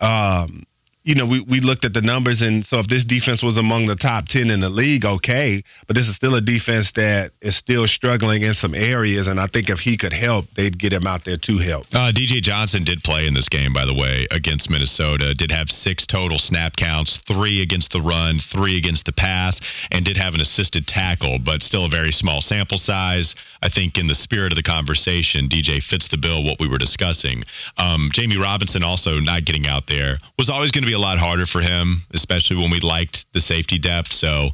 [0.01, 0.67] Um,
[1.05, 3.87] you know, we, we looked at the numbers, and so if this defense was among
[3.87, 5.63] the top 10 in the league, okay.
[5.87, 9.49] But this is still a defense that is still struggling in some areas, and I
[9.49, 11.87] think if he could help, they'd get him out there to help.
[11.93, 15.35] Uh, DJ Johnson did play in this game, by the way, against Minnesota.
[15.35, 19.61] Did have six total snap counts, three against the run, three against the pass,
[19.91, 23.35] and did have an assisted tackle, but still a very small sample size.
[23.61, 26.79] I think in the spirit of the conversation, DJ fits the bill, what we were
[26.79, 27.45] discussing.
[27.77, 31.19] Um, Jammie Robinson also not getting out there was always going to be a lot
[31.19, 34.13] harder for him, especially when we liked the safety depth.
[34.13, 34.51] So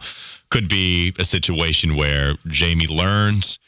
[0.51, 3.59] could be a situation where Jamie learns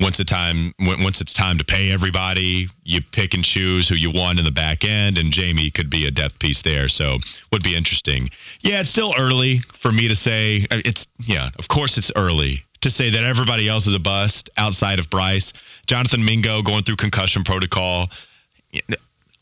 [0.00, 4.10] once a time once it's time to pay everybody, you pick and choose who you
[4.10, 6.88] want in the back end, and Jamie could be a depth piece there.
[6.88, 7.18] So
[7.52, 8.30] would be interesting.
[8.60, 10.66] Yeah, it's still early for me to say.
[10.70, 14.98] It's yeah, of course it's early to say that everybody else is a bust outside
[14.98, 15.52] of Bryce.
[15.86, 18.08] Jonathan Mingo going through concussion protocol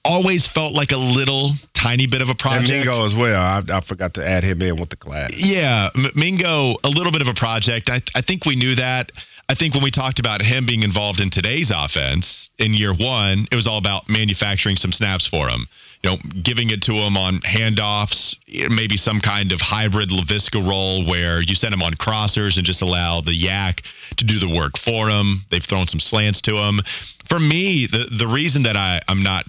[0.05, 2.71] always felt like a little tiny bit of a project.
[2.71, 3.41] And Mingo as well.
[3.41, 5.31] I, I, forgot to add him in with the class.
[5.37, 7.91] Yeah, M- Mingo, a little bit of a project.
[7.91, 9.13] I, I think we knew that.
[9.49, 13.49] I think when we talked about him being involved in today's offense in year one,
[13.51, 15.67] it was all about manufacturing some snaps for him.
[16.05, 20.67] You know, giving it to him on handoffs, eh, maybe some kind of hybrid Laviska
[20.67, 23.85] role where you send him on crossers and just allow the YAC
[24.17, 25.43] to do the work for him.
[25.51, 26.81] They've thrown some slants to him.
[27.29, 29.47] For me, the the reason that I, I'm not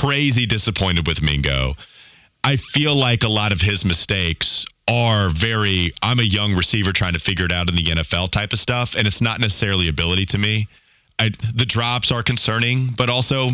[0.00, 1.74] crazy disappointed with Mingo.
[2.44, 7.12] I feel like a lot of his mistakes are very I'm a young receiver trying
[7.12, 10.26] to figure it out in the NFL type of stuff and it's not necessarily ability
[10.26, 10.66] to me.
[11.18, 13.50] I, the drops are concerning, but also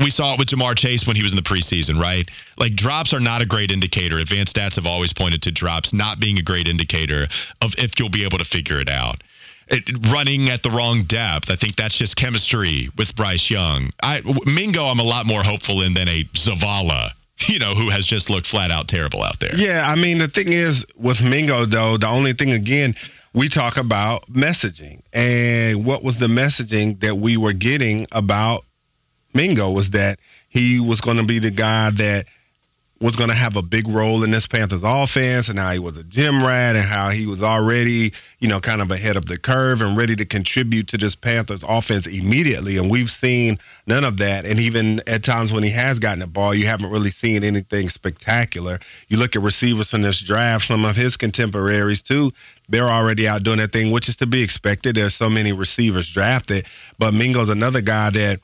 [0.00, 2.26] we saw it with Ja'Marr Chase when he was in the preseason, right?
[2.56, 4.18] Like drops are not a great indicator.
[4.18, 7.26] Advanced stats have always pointed to drops not being a great indicator
[7.60, 9.22] of if you'll be able to figure it out
[9.70, 11.50] it, running at the wrong depth.
[11.50, 13.90] I think that's just chemistry with Bryce Young.
[14.02, 17.10] I, Mingo, I'm a lot more hopeful in than a Zavala
[17.48, 19.54] you know, who has just looked flat out terrible out there.
[19.54, 22.94] Yeah, I mean, the thing is with Mingo, though, the only thing, again,
[23.32, 25.02] we talk about messaging.
[25.12, 28.64] And what was the messaging that we were getting about
[29.34, 32.24] Mingo was that he was going to be the guy that
[33.00, 35.96] was going to have a big role in this Panthers offense and how he was
[35.96, 39.38] a gym rat and how he was already, you know, kind of ahead of the
[39.38, 42.76] curve and ready to contribute to this Panthers offense immediately.
[42.76, 44.46] And we've seen none of that.
[44.46, 47.88] And even at times when he has gotten the ball, you haven't really seen anything
[47.88, 48.80] spectacular.
[49.06, 52.32] You look at receivers from this draft, some of his contemporaries too,
[52.68, 54.96] they're already out doing that thing, which is to be expected.
[54.96, 56.66] There's so many receivers drafted.
[56.98, 58.40] But Mingo's another guy that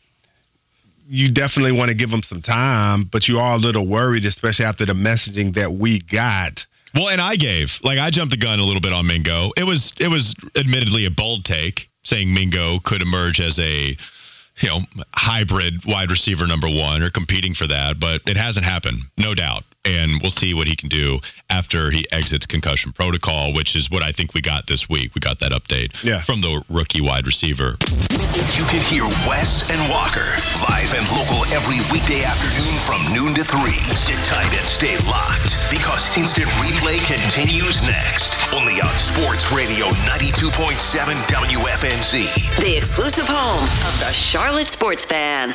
[1.07, 4.64] you definitely want to give them some time, but you are a little worried, especially
[4.64, 6.67] after the messaging that we got.
[6.95, 9.51] Well, and I gave like I jumped the gun a little bit on Mingo.
[9.57, 13.97] It was it was admittedly a bold take saying Mingo could emerge as a
[14.61, 14.79] you know
[15.12, 19.64] hybrid wide receiver number one or competing for that, but it hasn't happened, no doubt
[19.85, 21.20] and we'll see what he can do
[21.51, 25.14] after he exits concussion protocol, which is what I think we got this week.
[25.14, 26.23] We got that update yeah.
[26.23, 27.77] from the rookie wide receiver.
[28.57, 30.27] You can hear Wes and Walker
[30.68, 33.73] live and local every weekday afternoon from noon to 3.
[33.94, 38.35] Sit tight and stay locked because instant replay continues next.
[38.53, 40.77] Only on Sports Radio 92.7
[41.29, 42.61] WFNZ.
[42.61, 45.55] The exclusive home of the Charlotte Sports Fan.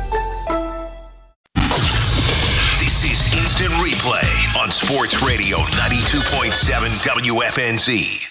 [4.61, 6.51] On Sports Radio 92.7
[7.01, 8.27] WFNZ.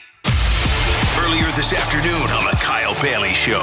[1.18, 3.58] Earlier this afternoon on the Kyle Bailey Show.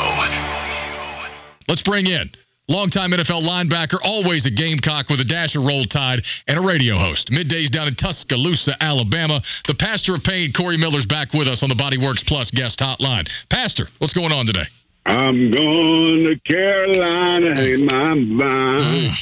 [1.69, 2.29] Let's bring in
[2.67, 6.97] longtime NFL linebacker, always a Gamecock with a dash of roll tide, and a radio
[6.97, 7.31] host.
[7.31, 9.41] Middays down in Tuscaloosa, Alabama.
[9.65, 12.79] The pastor of pain, Corey Miller's back with us on the Body Works Plus guest
[12.79, 13.31] hotline.
[13.49, 14.65] Pastor, what's going on today?
[15.05, 19.13] I'm going to Carolina in my mind.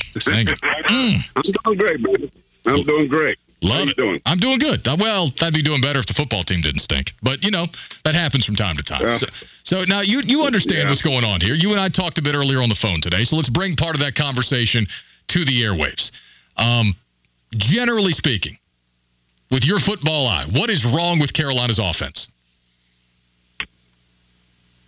[0.89, 2.31] Mm, I'm doing great, baby.
[2.65, 3.37] I'm doing great.
[3.61, 3.97] Love you it.
[3.97, 4.21] doing?
[4.25, 4.87] I'm doing good.
[4.87, 7.13] Uh, Well, I'd be doing better if the football team didn't stink.
[7.23, 7.65] But you know
[8.03, 9.01] that happens from time to time.
[9.01, 9.17] Yeah.
[9.17, 9.27] So,
[9.63, 10.89] so now you you understand Yeah.
[10.89, 11.55] what's going on here.
[11.55, 13.23] You and I talked a bit earlier on the phone today.
[13.23, 14.87] So let's bring part of that conversation
[15.29, 16.11] to the airwaves.
[16.57, 16.93] Um,
[17.55, 18.57] generally speaking,
[19.51, 22.27] with your football eye, what is wrong with Carolina's offense?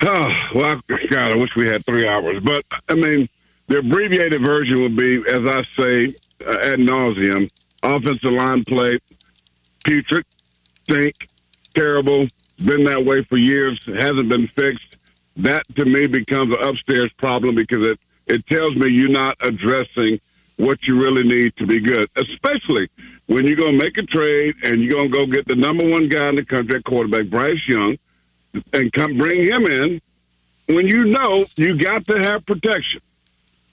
[0.02, 0.24] Oh,
[0.54, 2.44] well, God, I wish we had three hours.
[2.44, 3.28] But, I mean,
[3.68, 6.16] the abbreviated version would be, as I say
[6.46, 7.50] uh, ad nauseum,
[7.84, 9.00] offensive line play,
[9.84, 10.26] putrid,
[10.84, 11.16] stink,
[11.76, 12.28] terrible,
[12.64, 14.96] been that way for years, hasn't been fixed.
[15.38, 20.20] That, to me, becomes an upstairs problem because it, it tells me you're not addressing
[20.58, 22.90] what you really need to be good, especially
[23.28, 25.88] when you're going to make a trade and you're going to go get the number
[25.88, 27.98] one guy in the country quarterback, Bryce Young,
[28.74, 30.02] and come bring him in
[30.68, 33.02] when you know you got to have protection.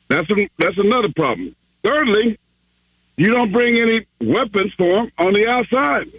[0.09, 1.57] That's a, that's another problem.
[1.83, 2.39] Thirdly,
[3.17, 6.11] you don't bring any weapons for him on the outside.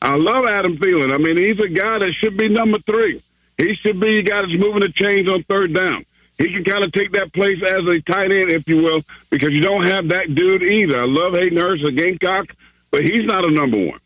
[0.00, 1.12] I love Adam Thielen.
[1.12, 3.22] I mean, he's a guy that should be number three.
[3.58, 6.04] He should be a guy that's moving the chains on third down.
[6.38, 9.52] He can kind of take that place as a tight end, if you will, because
[9.52, 11.00] you don't have that dude either.
[11.00, 12.54] I love Hayden Hurst, a Gamecock,
[12.90, 14.00] but he's not a number one.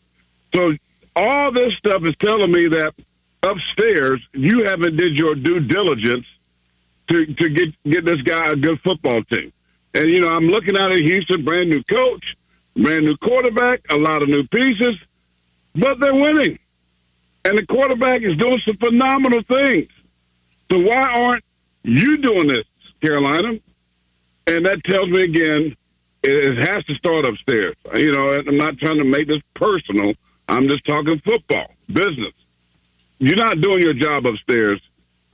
[0.55, 0.77] So
[1.17, 2.95] all this stuff is telling me that
[3.43, 6.27] upstairs you haven't did your due diligence
[7.09, 9.53] to to get get this guy a good football team.
[9.95, 12.25] And you know, I'm looking out at Houston, brand new coach,
[12.77, 14.97] brand new quarterback, a lot of new pieces,
[15.75, 16.59] but they're winning.
[17.45, 19.89] And the quarterback is doing some phenomenal things.
[20.71, 21.45] So why aren't
[21.83, 22.65] you doing this,
[23.03, 23.59] Carolina?
[24.47, 25.77] And that tells me again,
[26.23, 27.77] it has to start upstairs.
[27.95, 30.13] You know, I'm not trying to make this personal.
[30.49, 32.35] I'm just talking football, business.
[33.19, 34.81] You're not doing your job upstairs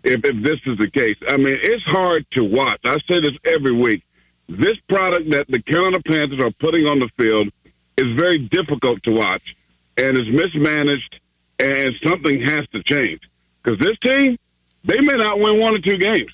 [0.05, 1.17] if, if this is the case.
[1.29, 2.81] I mean, it's hard to watch.
[2.85, 4.03] I say this every week.
[4.49, 7.49] This product that the Carolina Panthers are putting on the field
[7.97, 9.57] is very difficult to watch
[9.97, 11.21] and is mismanaged,
[11.59, 13.21] and something has to change.
[13.63, 14.39] Because this team,
[14.85, 16.31] they may not win one or two games.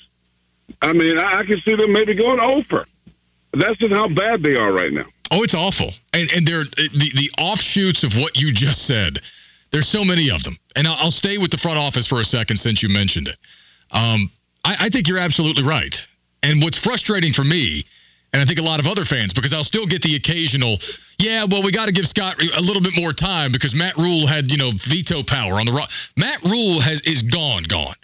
[0.81, 2.87] I mean, I, I can see them maybe going over.
[3.55, 5.07] That's just how bad they are right now.
[5.31, 5.93] Oh, it's awful.
[6.13, 9.19] And and they're the the offshoots of what you just said.
[9.71, 10.59] There's so many of them.
[10.77, 13.39] And I'll, I'll stay with the front office for a second since you mentioned it.
[13.91, 14.31] Um,
[14.65, 16.07] I, I think you're absolutely right.
[16.43, 17.85] And what's frustrating for me,
[18.33, 20.79] and I think a lot of other fans, because I'll still get the occasional,
[21.19, 24.27] yeah, well, we got to give Scott a little bit more time because Matt Rhule
[24.27, 25.91] had you know veto power on the rock.
[26.17, 27.95] Matt Rhule has is gone, gone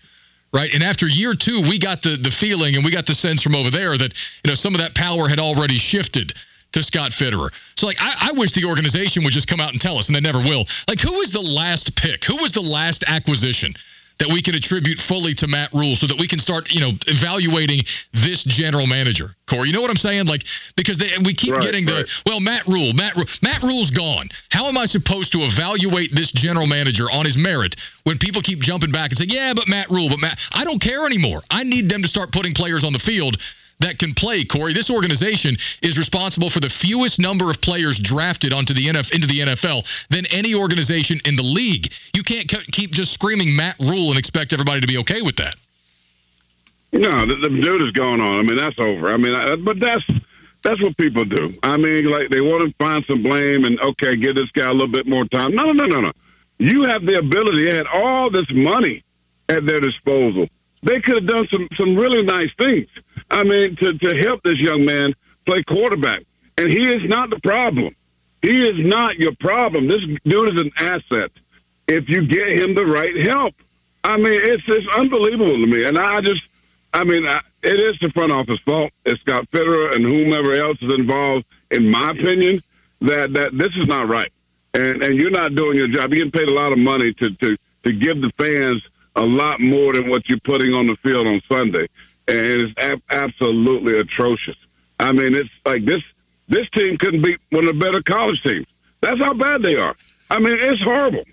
[0.53, 0.73] right?
[0.73, 3.55] And after year two, we got the the feeling and we got the sense from
[3.55, 4.15] over there that
[4.45, 6.33] you know some of that power had already shifted
[6.73, 7.49] to Scott Fitterer.
[7.77, 10.17] So like I, I wish the organization would just come out and tell us, and
[10.17, 10.65] they never will.
[10.87, 12.25] Like who was the last pick?
[12.25, 13.75] Who was the last acquisition?
[14.19, 16.91] That we can attribute fully to Matt Rhule, so that we can start, you know,
[17.07, 19.31] evaluating this general manager.
[19.49, 20.27] Corey, you know what I'm saying?
[20.27, 20.43] Like
[20.77, 22.09] because they, we keep Right, getting the right.
[22.27, 24.29] well, Matt Rhule, Matt Rhule, Matt Rhule's gone.
[24.51, 28.59] How am I supposed to evaluate this general manager on his merit when people keep
[28.61, 31.43] jumping back and saying, "Yeah, but Matt Rhule, but Matt," I don't care anymore.
[31.49, 33.37] I need them to start putting players on the field
[33.81, 34.45] that can play.
[34.45, 39.13] Corey, this organization is responsible for the fewest number of players drafted onto the NF
[39.13, 41.93] into the NFL than any organization in the league.
[42.15, 45.37] You can't ke- keep just screaming Matt Rhule and expect everybody to be okay with
[45.37, 45.55] that.
[46.93, 48.39] No, the, the dude is going on.
[48.39, 49.13] I mean, that's over.
[49.13, 50.05] I mean, I, but that's
[50.63, 51.55] that's what people do.
[51.63, 54.73] I mean, like they want to find some blame and okay, give this guy a
[54.73, 55.55] little bit more time.
[55.55, 56.13] No, no, no, no, no.
[56.59, 57.71] You have the ability.
[57.71, 59.05] They had all this money
[59.49, 60.49] at their disposal.
[60.83, 62.89] They could have done some some really nice things.
[63.31, 65.15] I mean, to to help this young man
[65.47, 66.23] play quarterback,
[66.57, 67.95] and he is not the problem.
[68.43, 69.89] He is not your problem.
[69.89, 71.31] This dude is an asset
[71.89, 73.55] if you get him the right help.
[74.05, 76.43] I mean, it's it's unbelievable to me, and I just,
[76.95, 78.93] I mean, I, it is the front office fault.
[79.05, 81.45] It's Scott Fitterer and whomever else is involved.
[81.71, 82.63] In my opinion,
[83.01, 84.33] that that this is not right,
[84.75, 86.11] and and you're not doing your job.
[86.11, 88.83] You're getting paid a lot of money to to to give the fans
[89.17, 91.89] a lot more than what you're putting on the field on Sunday,
[92.29, 94.57] and it's ab- absolutely atrocious.
[95.01, 96.03] I mean, it's like this
[96.49, 98.67] this team couldn't beat one of the better college teams.
[99.01, 99.95] That's how bad they are.
[100.31, 101.25] I mean, it's horrible.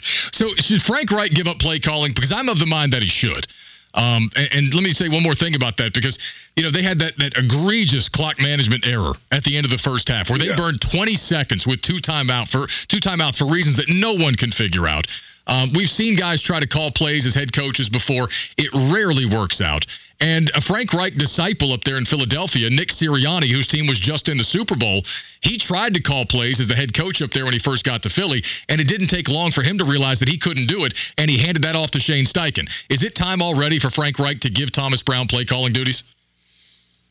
[0.00, 2.12] So should Frank Reich give up play calling?
[2.14, 3.46] Because I'm of the mind that he should.
[3.94, 6.18] Um, and, and let me say one more thing about that because
[6.56, 9.78] you know they had that that egregious clock management error at the end of the
[9.78, 10.54] first half where they Yeah.
[10.56, 14.50] burned 20 seconds with two timeout for two timeouts for reasons that no one can
[14.52, 15.06] figure out.
[15.48, 18.28] Um, we've seen guys try to call plays as head coaches before.
[18.56, 19.86] It rarely works out.
[20.20, 24.28] And a Frank Reich disciple up there in Philadelphia, Nick Sirianni, whose team was just
[24.28, 25.02] in the Super Bowl,
[25.40, 28.02] he tried to call plays as the head coach up there when he first got
[28.02, 30.84] to Philly, and it didn't take long for him to realize that he couldn't do
[30.84, 32.68] it, and he handed that off to Shane Steichen.
[32.90, 36.02] Is it time already for Frank Reich to give Thomas Brown play calling duties?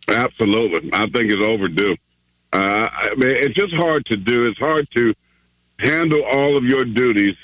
[0.09, 1.95] Absolutely, I think it's overdue.
[2.51, 4.45] Uh, I mean, it's just hard to do.
[4.47, 5.13] It's hard to
[5.79, 7.35] handle all of your duties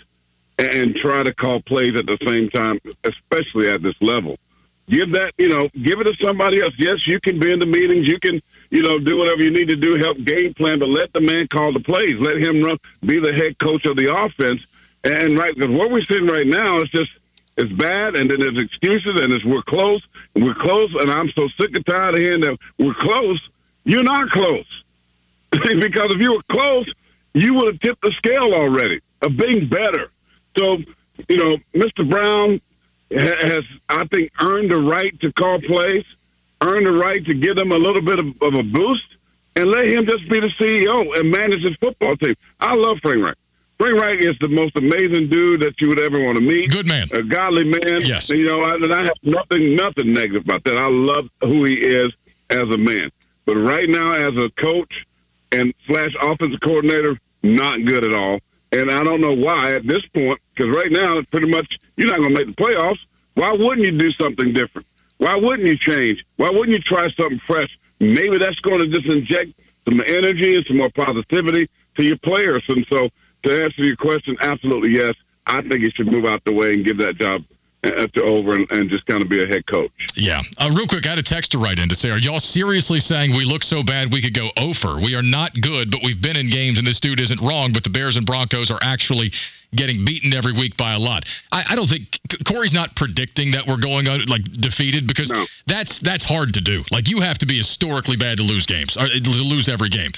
[0.60, 4.38] and try to call plays at the same time, especially at this level.
[4.90, 6.74] Give that, you know, give it to somebody else.
[6.78, 8.08] Yes, you can be in the meetings.
[8.08, 11.14] You can, you know, do whatever you need to do, help game plan, but let
[11.14, 12.20] the man call the plays.
[12.20, 14.62] Let him run, be the head coach of the offense.
[15.04, 17.12] And right, because what we're seeing right now is just
[17.56, 20.02] it's bad, and then there's excuses, and it's we're close,
[20.36, 23.40] we're close, and I'm so sick and tired of hearing that we're close.
[23.84, 24.66] You're not close
[25.52, 26.92] because if you were close,
[27.34, 30.10] you would have tipped the scale already of being better.
[30.58, 30.78] So,
[31.30, 32.10] you know, Mr.
[32.10, 32.62] Brown
[33.12, 36.06] has, I think, earned the right to call plays,
[36.62, 39.06] earned the right to give them a little bit of, of a boost,
[39.56, 42.34] and let him just be the CEO and manage his football team.
[42.60, 43.38] I love Frank Reich.
[43.78, 46.70] Frank Reich is the most amazing dude that you would ever want to meet.
[46.70, 48.00] Good man, a godly man.
[48.02, 50.78] Yes, you know, I, and I have nothing, nothing negative about that.
[50.78, 52.12] I love who he is
[52.50, 53.12] as a man.
[53.46, 54.94] But right now, as a coach
[55.52, 58.40] and slash offensive coordinator, not good at all.
[58.74, 62.18] And I don't know why at this point, because right now, pretty much you're not
[62.18, 62.98] going to make the playoffs.
[63.36, 64.88] Why wouldn't you do something different?
[65.18, 66.26] Why wouldn't you change?
[66.38, 67.70] Why wouldn't you try something fresh?
[68.00, 69.52] Maybe that's going to just inject
[69.88, 71.68] some energy and some more positivity
[71.98, 72.64] to your players.
[72.68, 73.10] And so,
[73.44, 75.14] to answer your question, absolutely yes.
[75.46, 77.44] I think he should move out the way and give that job
[77.84, 79.92] to over and, and, just kind of be a head coach.
[80.16, 80.42] Yeah.
[80.58, 83.00] Uh, real quick, I had a text to write in to say, are y'all seriously
[83.00, 84.96] saying we look so bad we could go over?
[85.02, 87.84] We are not good, but we've been in games and this dude isn't wrong, but
[87.84, 89.32] the Bears and Broncos are actually
[89.76, 91.26] getting beaten every week by a lot.
[91.52, 95.46] I, I don't think Corey's not predicting that we're going on, like defeated because no.
[95.68, 96.84] that's that's hard to do.
[96.92, 100.12] Like you have to be historically bad to lose games or to lose every game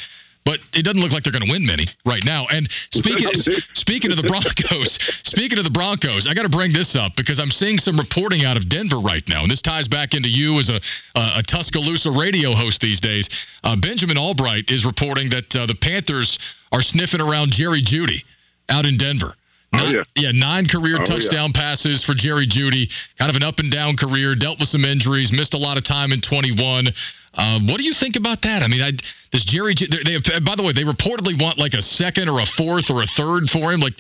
[0.45, 2.45] but it doesn't look like they're going to win many right now.
[2.49, 3.33] And speaking
[3.73, 4.93] speaking of the Broncos,
[5.23, 8.45] speaking of the Broncos, I got to bring this up because I'm seeing some reporting
[8.45, 10.79] out of Denver right now, and this ties back into you as a
[11.15, 13.29] a, Tuscaloosa radio host these days.
[13.63, 16.39] Uh, Benjamin Albright is reporting that uh, the Panthers
[16.71, 18.23] are sniffing around Jerry Jeudy
[18.69, 19.33] out in Denver.
[19.73, 20.23] Nine, oh, yeah.
[20.23, 21.61] yeah, nine career oh, touchdown yeah.
[21.61, 22.87] passes for Jerry Jeudy.
[23.17, 24.35] Kind of an up and down career.
[24.35, 25.31] Dealt with some injuries.
[25.31, 26.87] Missed a lot of time in 21.
[27.35, 28.63] Uh, what do you think about that?
[28.63, 28.91] I mean, I,
[29.31, 29.75] does Jerry?
[29.75, 33.01] They, they, by the way, they reportedly want like a second or a fourth or
[33.01, 33.81] a third for him.
[33.81, 33.99] Like,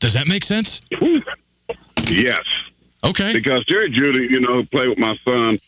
[0.00, 0.82] does that make sense?
[2.08, 2.42] Yes.
[3.04, 3.32] Okay.
[3.32, 5.58] Because Jerry Jeudy, you know, played with my son.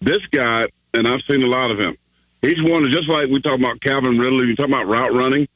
[0.00, 1.96] This guy, and I've seen a lot of him.
[2.40, 4.46] He's one of just like we talk about Calvin Ridley.
[4.46, 5.48] You talk about route running.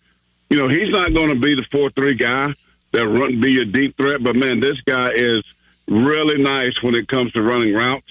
[0.50, 2.48] You know, he's not going to be the four three guy
[2.92, 4.22] that run be a deep threat.
[4.22, 5.42] But man, this guy is
[5.88, 8.06] really nice when it comes to running routes,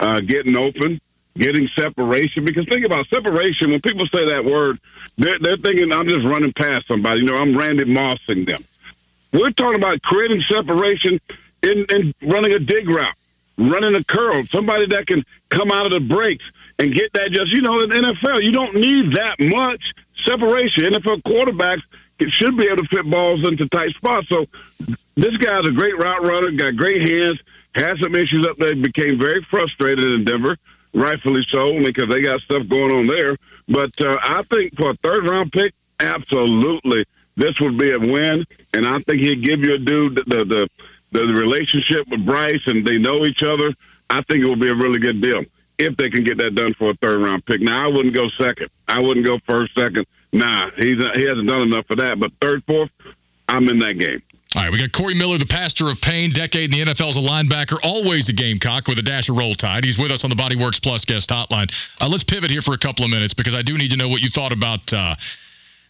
[0.00, 1.00] uh, getting open,
[1.36, 2.44] getting separation.
[2.44, 3.70] Because think about separation.
[3.70, 4.78] When people say that word,
[5.16, 7.20] they're, they're thinking I'm just running past somebody.
[7.20, 8.64] You know, I'm Randy Mossing them.
[9.32, 11.20] We're talking about creating separation
[11.62, 13.14] in, in running a dig route,
[13.56, 16.44] running a curl, somebody that can come out of the breaks
[16.78, 19.80] and get that just, you know, in NFL, you don't need that much
[20.26, 20.84] separation.
[20.84, 21.82] NFL quarterbacks
[22.30, 24.28] should be able to fit balls into tight spots.
[24.28, 24.46] So
[25.16, 27.40] this guy's a great route runner, got great hands,
[27.74, 30.56] had some issues up there, became very frustrated in Denver,
[30.94, 33.36] rightfully so, because they got stuff going on there.
[33.68, 37.04] But uh, I think for a third round pick, absolutely,
[37.36, 38.44] this would be a win.
[38.74, 40.68] And I think he'd give you a dude the, the,
[41.12, 43.74] the, the relationship with Bryce and they know each other.
[44.10, 45.44] I think it would be a really good deal
[45.78, 47.60] if they can get that done for a third round pick.
[47.60, 48.68] Now, I wouldn't go second.
[48.88, 50.06] I wouldn't go first, second.
[50.32, 52.18] Nah, he's he hasn't done enough for that.
[52.18, 52.90] But third, fourth,
[53.48, 54.22] I'm in that game.
[54.54, 57.16] All right, we got Corey Miller, the pastor of pain, decade in the NFL as
[57.16, 59.82] a linebacker, always a Gamecock with a dash of roll tide.
[59.82, 61.72] He's with us on the Bodyworks Plus guest hotline.
[61.98, 64.10] Uh, let's pivot here for a couple of minutes because I do need to know
[64.10, 65.16] what you thought about uh,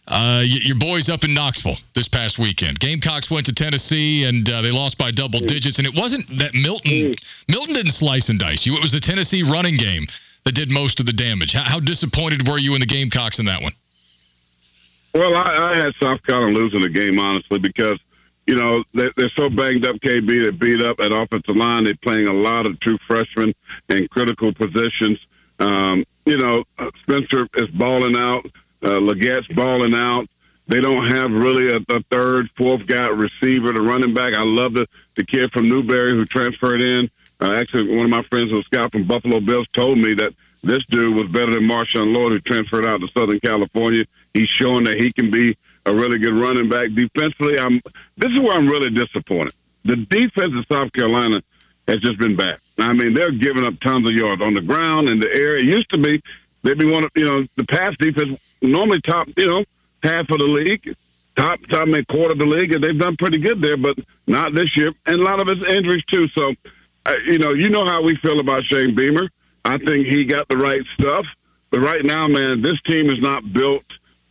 [0.07, 2.79] uh, your boys up in Knoxville this past weekend.
[2.79, 5.77] Gamecocks went to Tennessee and uh, they lost by double digits.
[5.77, 7.13] And it wasn't that Milton
[7.49, 8.75] Milton didn't slice and dice you.
[8.75, 10.07] It was the Tennessee running game
[10.45, 11.53] that did most of the damage.
[11.53, 13.73] How, how disappointed were you in the Gamecocks in that one?
[15.13, 17.99] Well, I, I had South Carolina losing the game honestly because
[18.45, 19.95] you know they, they're so banged up.
[19.97, 21.85] KB they beat up at offensive line.
[21.85, 23.53] They're playing a lot of true freshmen
[23.89, 25.19] in critical positions.
[25.59, 26.63] Um, you know,
[27.01, 28.45] Spencer is balling out.
[28.81, 30.27] Uh, Legette's balling out.
[30.67, 34.33] They don't have really a, a third, fourth guy receiver, the running back.
[34.33, 37.09] I love the the kid from Newberry who transferred in.
[37.39, 40.33] Uh, actually, one of my friends, a scout from Buffalo Bills, told me that
[40.63, 44.05] this dude was better than Marshawn Lloyd, who transferred out to Southern California.
[44.33, 46.89] He's showing that he can be a really good running back.
[46.95, 47.81] Defensively, I'm.
[48.17, 49.53] This is where I'm really disappointed.
[49.85, 51.41] The defense of South Carolina
[51.87, 52.57] has just been bad.
[52.77, 55.57] I mean, they're giving up tons of yards on the ground in the air.
[55.57, 56.21] It used to be
[56.63, 59.65] they'd be one of you know the pass defense normally top, you know,
[60.01, 60.95] half of the league,
[61.35, 64.53] top top mid quarter of the league, and they've done pretty good there, but not
[64.53, 64.91] this year.
[65.05, 66.27] And a lot of it's injuries too.
[66.37, 66.53] So,
[67.05, 69.29] uh, you know, you know how we feel about Shane Beamer.
[69.65, 71.25] I think he got the right stuff.
[71.69, 73.83] But right now, man, this team is not built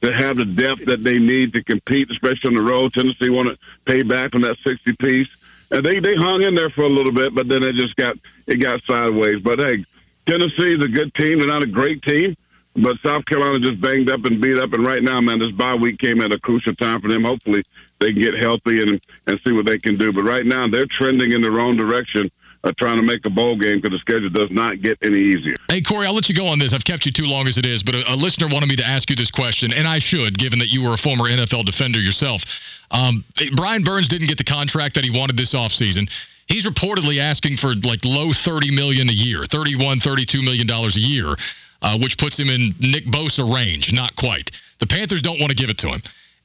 [0.02, 2.92] to have the depth that they need to compete, especially on the road.
[2.92, 5.28] Tennessee want to pay back on that 60 piece.
[5.70, 8.16] And they, they hung in there for a little bit, but then it just got
[8.46, 9.40] it got sideways.
[9.42, 9.84] But hey,
[10.28, 11.38] Tennessee is a good team.
[11.38, 12.36] They're not a great team,
[12.74, 14.72] but South Carolina just banged up and beat up.
[14.74, 17.24] And right now, man, this bye week came at a crucial time for them.
[17.24, 17.64] Hopefully,
[18.00, 20.12] they can get healthy and and see what they can do.
[20.12, 22.30] But right now, they're trending in the wrong direction
[22.64, 25.56] uh, trying to make a bowl game because the schedule does not get any easier.
[25.68, 26.74] Hey, Corey, I'll let you go on this.
[26.74, 28.86] I've kept you too long as it is, but a, a listener wanted me to
[28.86, 31.98] ask you this question, and I should, given that you were a former NFL defender
[31.98, 32.42] yourself.
[32.90, 33.24] Um,
[33.56, 36.10] Brian Burns didn't get the contract that he wanted this offseason.
[36.46, 41.00] He's reportedly asking for like low 30 million a year, 31, 32 million dollars a
[41.00, 41.34] year,
[41.80, 44.50] uh, which puts him in Nick Bosa range, not quite.
[44.78, 46.02] The Panthers don't want to give it to him.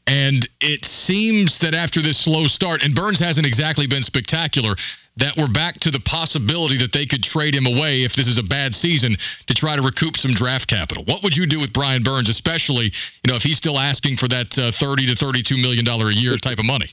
[0.07, 4.75] And it seems that after this slow start, and Burns hasn't exactly been spectacular,
[5.17, 8.37] that we're back to the possibility that they could trade him away if this is
[8.37, 11.03] a bad season to try to recoup some draft capital.
[11.05, 14.27] What would you do with Brian Burns, especially you know if he's still asking for
[14.29, 16.87] that uh, thirty to thirty-two million dollar a year type of money?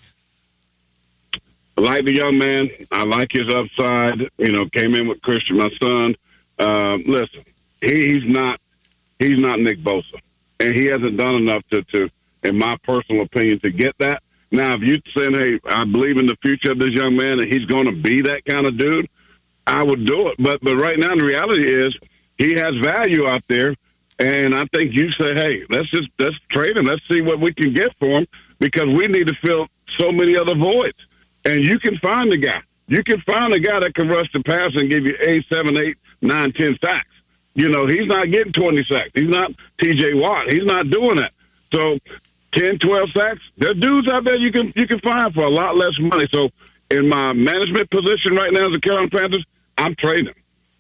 [1.77, 2.71] I like the young man.
[2.93, 4.31] I like his upside.
[4.39, 6.15] You know, came in with Christian, my son.
[6.59, 7.45] Uh, listen,
[7.81, 8.61] he, he's not
[9.19, 10.21] he's not Nick Bosa,
[10.61, 12.09] and he hasn't done enough to, to,
[12.43, 14.23] in my personal opinion, to get that.
[14.55, 17.53] Now, if you saying, "Hey, I believe in the future of this young man, and
[17.53, 19.09] he's going to be that kind of dude,"
[19.67, 20.37] I would do it.
[20.39, 21.93] But but right now, the reality is
[22.39, 23.75] he has value out there,
[24.21, 26.87] and I think you say, "Hey, let's just let's trade him.
[26.87, 28.27] Let's see what we can get for him,"
[28.61, 29.67] because we need to fill
[29.99, 30.99] so many other voids.
[31.45, 32.61] And you can find the guy.
[32.87, 35.77] You can find a guy that can rush the pass and give you eight, seven,
[35.79, 37.09] eight, nine, ten sacks.
[37.55, 39.11] You know, he's not getting 20 sacks.
[39.15, 39.53] He's not
[39.83, 40.53] TJ Watt.
[40.53, 41.33] He's not doing that.
[41.73, 41.99] So
[42.55, 45.77] 10, 12 sacks, there's dudes out there you can you can find for a lot
[45.77, 46.27] less money.
[46.33, 46.51] So
[46.91, 49.45] in my management position right now as the Carolina Panthers,
[49.77, 50.35] I'm trading.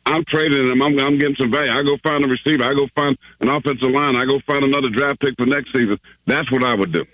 [0.06, 0.82] I'm trading them.
[0.82, 1.72] I'm, I'm getting some value.
[1.72, 2.64] I go find a receiver.
[2.64, 4.16] I go find an offensive line.
[4.16, 5.98] I go find another draft pick for next season.
[6.26, 7.04] That's what I would do.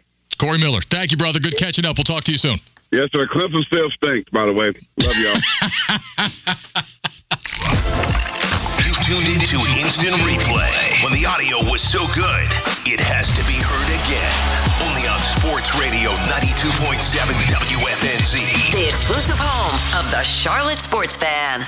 [0.40, 1.38] Corey Miller, thank you, brother.
[1.38, 1.98] Good catching up.
[1.98, 2.58] We'll talk to you soon.
[2.90, 3.26] Yes, sir.
[3.26, 4.72] Clemson still stinks, by the way.
[4.98, 6.56] Love y'all.
[7.30, 11.04] You tuned into Instant Replay.
[11.04, 12.48] When the audio was so good,
[12.86, 14.34] it has to be heard again.
[14.82, 18.72] Only on Sports Radio 92.7 WFNZ.
[18.72, 21.66] The exclusive home of the Charlotte Sports Fan.